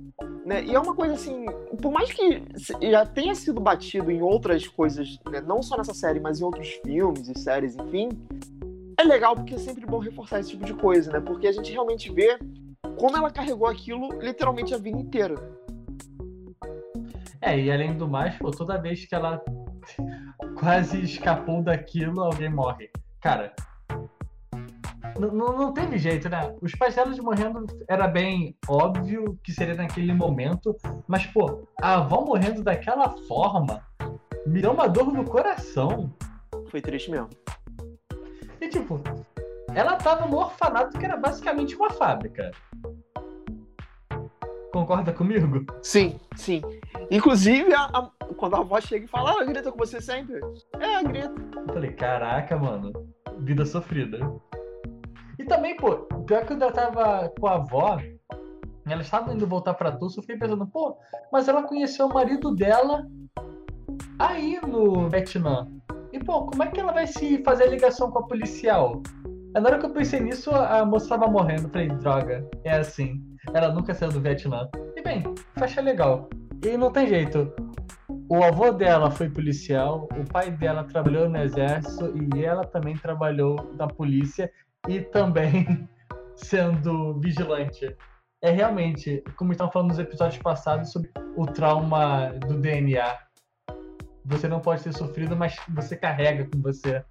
Né? 0.46 0.64
E 0.64 0.76
é 0.76 0.80
uma 0.80 0.96
coisa 0.96 1.16
assim, 1.16 1.46
por 1.82 1.92
mais 1.92 2.12
que 2.12 2.44
já 2.90 3.06
tenha 3.06 3.34
sido 3.36 3.60
batido 3.60 4.12
em 4.12 4.22
outras 4.22 4.68
coisas, 4.68 5.20
né? 5.30 5.42
não 5.42 5.62
só 5.64 5.78
nessa 5.78 5.94
série, 5.94 6.20
mas 6.20 6.40
em 6.40 6.44
outros 6.44 6.68
filmes 6.86 7.28
e 7.28 7.38
séries, 7.38 7.76
enfim, 7.76 8.10
é 8.98 9.04
legal 9.04 9.36
porque 9.36 9.56
é 9.56 9.58
sempre 9.58 9.86
bom 9.86 10.00
reforçar 10.00 10.40
esse 10.40 10.50
tipo 10.52 10.66
de 10.66 10.74
coisa, 10.74 11.12
né? 11.12 11.20
Porque 11.20 11.48
a 11.48 11.52
gente 11.52 11.72
realmente 11.72 12.12
vê 12.12 12.40
como 12.98 13.16
ela 13.16 13.30
carregou 13.30 13.68
aquilo 13.68 14.10
literalmente 14.20 14.74
a 14.74 14.78
vida 14.78 14.98
inteira. 14.98 15.36
É, 17.40 17.60
e 17.60 17.72
além 17.72 17.96
do 17.96 18.08
mais, 18.08 18.36
pô, 18.38 18.50
toda 18.50 18.82
vez 18.82 19.06
que 19.06 19.14
ela 19.14 19.44
quase 20.60 21.02
escapou 21.02 21.62
daquilo, 21.62 22.22
alguém 22.22 22.50
morre. 22.50 22.90
Cara, 23.22 23.54
não 25.20 25.74
teve 25.74 25.98
jeito, 25.98 26.30
né? 26.30 26.54
Os 26.62 26.74
pais 26.74 26.96
delas 26.96 27.18
morrendo 27.20 27.66
era 27.88 28.08
bem 28.08 28.56
óbvio 28.68 29.38
que 29.44 29.52
seria 29.52 29.76
naquele 29.76 30.14
momento, 30.14 30.76
mas, 31.08 31.26
pô, 31.26 31.68
a 31.82 31.96
avó 31.96 32.22
morrendo 32.22 32.64
daquela 32.64 33.10
forma 33.28 33.82
me 34.46 34.62
deu 34.62 34.72
uma 34.72 34.88
dor 34.88 35.12
no 35.12 35.26
coração. 35.26 36.14
Foi 36.70 36.82
triste 36.82 37.12
mesmo. 37.12 37.30
E, 38.62 38.70
tipo, 38.70 39.02
ela 39.74 39.96
tava 39.96 40.26
no 40.28 40.38
orfanato 40.38 40.98
que 40.98 41.06
era 41.06 41.18
basicamente 41.18 41.76
uma 41.76 41.90
fábrica. 41.90 42.52
Concorda 44.72 45.12
comigo? 45.12 45.66
Sim, 45.82 46.20
sim. 46.36 46.62
Inclusive, 47.10 47.74
a, 47.74 47.86
a, 47.86 48.10
quando 48.36 48.56
a 48.56 48.60
avó 48.60 48.80
chega 48.80 49.06
e 49.06 49.08
fala, 49.08 49.42
ah, 49.42 49.44
grita 49.44 49.72
com 49.72 49.78
você 49.78 50.00
sempre. 50.00 50.40
É, 50.80 51.04
grita. 51.04 51.34
Eu 51.56 51.74
falei, 51.74 51.92
caraca, 51.94 52.58
mano. 52.58 52.92
Vida 53.40 53.66
sofrida. 53.66 54.20
Também, 55.48 55.78
pô, 55.78 55.96
pior 56.26 56.46
que 56.46 56.54
eu 56.54 56.72
tava 56.72 57.32
com 57.40 57.48
a 57.48 57.56
avó, 57.56 57.98
ela 58.86 59.02
estava 59.02 59.34
indo 59.34 59.48
voltar 59.48 59.74
pra 59.74 59.92
Tulsa, 59.92 60.20
eu 60.20 60.24
fiquei 60.24 60.38
pensando, 60.38 60.68
pô, 60.68 60.98
mas 61.32 61.48
ela 61.48 61.64
conheceu 61.64 62.08
o 62.08 62.14
marido 62.14 62.54
dela 62.54 63.06
aí 64.20 64.60
no 64.66 65.10
Vietnã. 65.10 65.68
E, 66.12 66.20
pô, 66.20 66.46
como 66.46 66.64
é 66.64 66.68
que 66.68 66.80
ela 66.80 66.92
vai 66.92 67.08
se 67.08 67.44
fazer 67.44 67.68
ligação 67.68 68.12
com 68.12 68.20
a 68.20 68.28
policial? 68.28 69.02
Na 69.54 69.62
hora 69.62 69.80
que 69.80 69.86
eu 69.86 69.92
pensei 69.92 70.20
nisso, 70.20 70.52
a 70.52 70.86
moça 70.86 71.10
tava 71.10 71.32
morrendo. 71.32 71.70
Falei, 71.70 71.88
droga, 71.88 72.48
é 72.64 72.78
assim. 72.78 73.22
Ela 73.54 73.70
nunca 73.74 73.94
saiu 73.94 74.12
do 74.12 74.22
Vietnã. 74.22 74.70
E 74.96 75.02
bem, 75.02 75.24
faixa 75.58 75.82
legal. 75.82 76.30
E 76.64 76.78
não 76.78 76.92
tem 76.92 77.08
jeito. 77.08 77.52
O 78.30 78.44
avô 78.44 78.72
dela 78.72 79.10
foi 79.10 79.30
policial, 79.30 80.08
o 80.20 80.30
pai 80.32 80.52
dela 80.52 80.84
trabalhou 80.84 81.30
no 81.30 81.38
exército 81.38 82.14
e 82.36 82.44
ela 82.44 82.66
também 82.66 82.96
trabalhou 82.98 83.74
na 83.78 83.88
polícia 83.88 84.52
e 84.88 85.02
também 85.02 85.88
sendo 86.36 87.20
vigilante. 87.20 87.96
É 88.42 88.52
realmente, 88.52 89.24
como 89.36 89.52
estavam 89.52 89.72
falando 89.72 89.90
nos 89.90 90.00
episódios 90.00 90.42
passados 90.42 90.92
sobre 90.92 91.10
o 91.36 91.46
trauma 91.46 92.30
do 92.48 92.60
DNA. 92.60 93.18
Você 94.26 94.48
não 94.48 94.60
pode 94.60 94.84
ter 94.84 94.94
sofrido, 94.94 95.36
mas 95.36 95.56
você 95.70 95.96
carrega 95.96 96.46
com 96.46 96.62
você. 96.62 97.04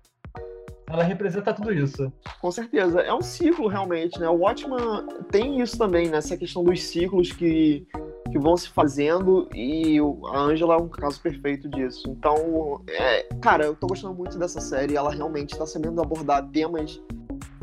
Ela 0.89 1.03
representa 1.03 1.53
tudo 1.53 1.73
isso. 1.73 2.13
Com 2.41 2.51
certeza. 2.53 3.01
É 3.01 3.13
um 3.13 3.23
ciclo, 3.23 3.67
realmente, 3.67 4.21
né? 4.21 4.29
O 4.29 4.37
Watchman 4.37 5.07
tem 5.33 5.61
isso 5.61 5.77
também, 5.77 6.09
né? 6.09 6.19
Essa 6.19 6.37
questão 6.37 6.63
dos 6.63 6.81
ciclos 6.81 7.33
que 7.33 7.87
que 8.31 8.39
vão 8.39 8.57
se 8.57 8.69
fazendo 8.69 9.49
e 9.55 9.99
a 10.33 10.39
Angela 10.39 10.75
é 10.75 10.77
um 10.79 10.89
caso 10.89 11.21
perfeito 11.21 11.69
disso. 11.69 12.03
Então, 12.09 12.83
é, 12.89 13.23
cara, 13.41 13.65
eu 13.65 13.75
tô 13.75 13.87
gostando 13.87 14.15
muito 14.15 14.39
dessa 14.39 14.61
série. 14.61 14.97
Ela 14.97 15.11
realmente 15.11 15.57
tá 15.57 15.65
sabendo 15.65 16.03
abordar 16.03 16.47
temas 16.51 17.01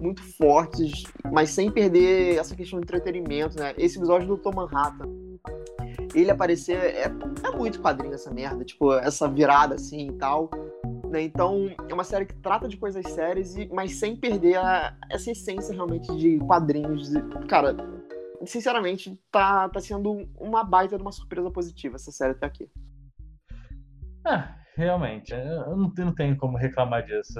muito 0.04 0.22
fortes, 0.36 1.04
mas 1.32 1.50
sem 1.50 1.72
perder 1.72 2.38
essa 2.38 2.56
questão 2.56 2.80
de 2.80 2.86
entretenimento, 2.86 3.58
né? 3.58 3.74
Esse 3.78 3.98
episódio 3.98 4.28
do 4.28 4.38
Tom 4.38 4.52
Manhattan, 4.54 5.10
ele 6.14 6.30
aparecer 6.30 6.76
é, 6.78 7.04
é 7.04 7.56
muito 7.56 7.82
quadrinho 7.82 8.14
essa 8.14 8.32
merda, 8.32 8.66
tipo, 8.66 8.94
essa 8.94 9.28
virada 9.30 9.76
assim 9.76 10.10
e 10.10 10.14
tal. 10.14 10.50
Né? 11.10 11.22
Então, 11.22 11.74
é 11.88 11.94
uma 11.94 12.04
série 12.04 12.26
que 12.26 12.36
trata 12.36 12.68
de 12.68 12.76
coisas 12.76 13.06
sérias, 13.12 13.56
mas 13.72 13.96
sem 13.96 14.16
perder 14.16 14.58
a, 14.58 14.96
essa 15.10 15.32
essência 15.32 15.74
realmente 15.74 16.14
de 16.18 16.38
quadrinhos. 16.40 17.12
Cara, 17.48 17.76
sinceramente, 18.46 19.18
tá, 19.32 19.70
tá 19.70 19.80
sendo 19.80 20.28
uma 20.38 20.64
baita 20.64 20.98
de 20.98 21.02
uma 21.02 21.12
surpresa 21.12 21.50
positiva 21.50 21.96
essa 21.96 22.12
série 22.12 22.32
até 22.32 22.46
aqui. 22.46 22.70
Ah, 24.26 24.56
realmente, 24.76 25.34
eu 25.34 25.78
não, 25.78 25.94
eu 25.98 26.06
não 26.06 26.16
tenho 26.16 26.36
como 26.38 26.58
reclamar 26.58 27.06
disso. 27.06 27.40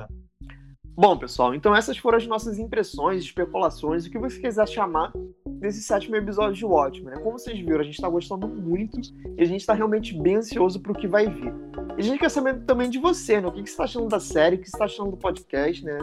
Bom, 0.96 1.18
pessoal, 1.18 1.56
então 1.56 1.76
essas 1.76 1.98
foram 1.98 2.20
as 2.20 2.28
nossas 2.28 2.60
impressões, 2.60 3.24
especulações, 3.24 4.06
o 4.06 4.12
que 4.12 4.20
você 4.20 4.40
quiser 4.40 4.68
chamar 4.68 5.12
desse 5.60 5.82
sétimo 5.82 6.16
episódio 6.16 6.54
de 6.54 6.66
Watchmen. 6.66 7.16
Né? 7.16 7.22
Como 7.22 7.40
vocês 7.40 7.58
viram, 7.58 7.80
a 7.80 7.84
gente 7.84 7.96
está 7.96 8.08
gostando 8.08 8.48
muito 8.48 9.00
e 9.36 9.42
a 9.42 9.46
gente 9.46 9.62
está 9.62 9.74
realmente 9.74 10.16
bem 10.16 10.36
ansioso 10.36 10.80
para 10.80 10.92
o 10.92 10.96
que 10.96 11.08
vai 11.08 11.28
vir. 11.28 11.52
E 11.98 12.02
a 12.02 12.04
gente 12.04 12.20
quer 12.20 12.30
saber 12.30 12.64
também 12.66 12.92
de 12.92 13.00
você, 13.00 13.42
né? 13.42 13.48
O 13.48 13.52
que 13.52 13.62
você 13.62 13.72
está 13.72 13.86
achando 13.86 14.08
da 14.08 14.20
série, 14.20 14.56
o 14.56 14.60
que 14.60 14.70
você 14.70 14.76
está 14.76 14.86
achando 14.86 15.10
do 15.12 15.18
podcast, 15.18 15.84
né? 15.84 15.98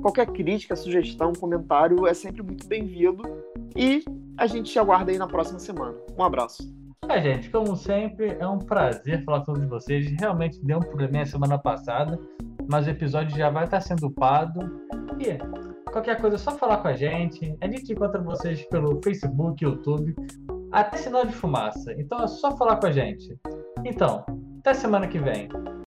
Qualquer 0.00 0.26
crítica, 0.26 0.76
sugestão, 0.76 1.32
comentário 1.32 2.06
é 2.06 2.14
sempre 2.14 2.42
muito 2.42 2.66
bem-vindo. 2.66 3.22
E 3.74 4.04
a 4.36 4.46
gente 4.46 4.70
te 4.70 4.78
aguarda 4.78 5.10
aí 5.10 5.18
na 5.18 5.26
próxima 5.26 5.58
semana. 5.58 5.96
Um 6.16 6.22
abraço. 6.22 6.62
É, 7.08 7.22
gente, 7.22 7.50
como 7.50 7.74
sempre, 7.76 8.36
é 8.38 8.46
um 8.46 8.58
prazer 8.58 9.24
falar 9.24 9.44
com 9.44 9.54
vocês. 9.66 10.10
Realmente 10.20 10.62
deu 10.64 10.78
um 10.78 10.82
probleminha 10.82 11.24
semana 11.24 11.56
passada, 11.56 12.20
mas 12.68 12.86
o 12.86 12.90
episódio 12.90 13.36
já 13.36 13.50
vai 13.50 13.64
estar 13.64 13.80
sendo 13.80 14.06
upado. 14.06 14.60
E 15.18 15.38
qualquer 15.90 16.20
coisa 16.20 16.36
é 16.36 16.38
só 16.38 16.52
falar 16.52 16.78
com 16.78 16.88
a 16.88 16.92
gente. 16.92 17.56
A 17.60 17.66
gente 17.66 17.92
encontra 17.92 18.20
vocês 18.20 18.64
pelo 18.68 19.00
Facebook, 19.02 19.64
YouTube, 19.64 20.14
até 20.70 20.98
sinal 20.98 21.24
de 21.24 21.32
fumaça. 21.32 21.92
Então 21.98 22.22
é 22.22 22.26
só 22.26 22.56
falar 22.56 22.76
com 22.76 22.86
a 22.86 22.92
gente. 22.92 23.36
Então, 23.84 24.24
até 24.60 24.74
semana 24.74 25.08
que 25.08 25.18
vem. 25.18 25.48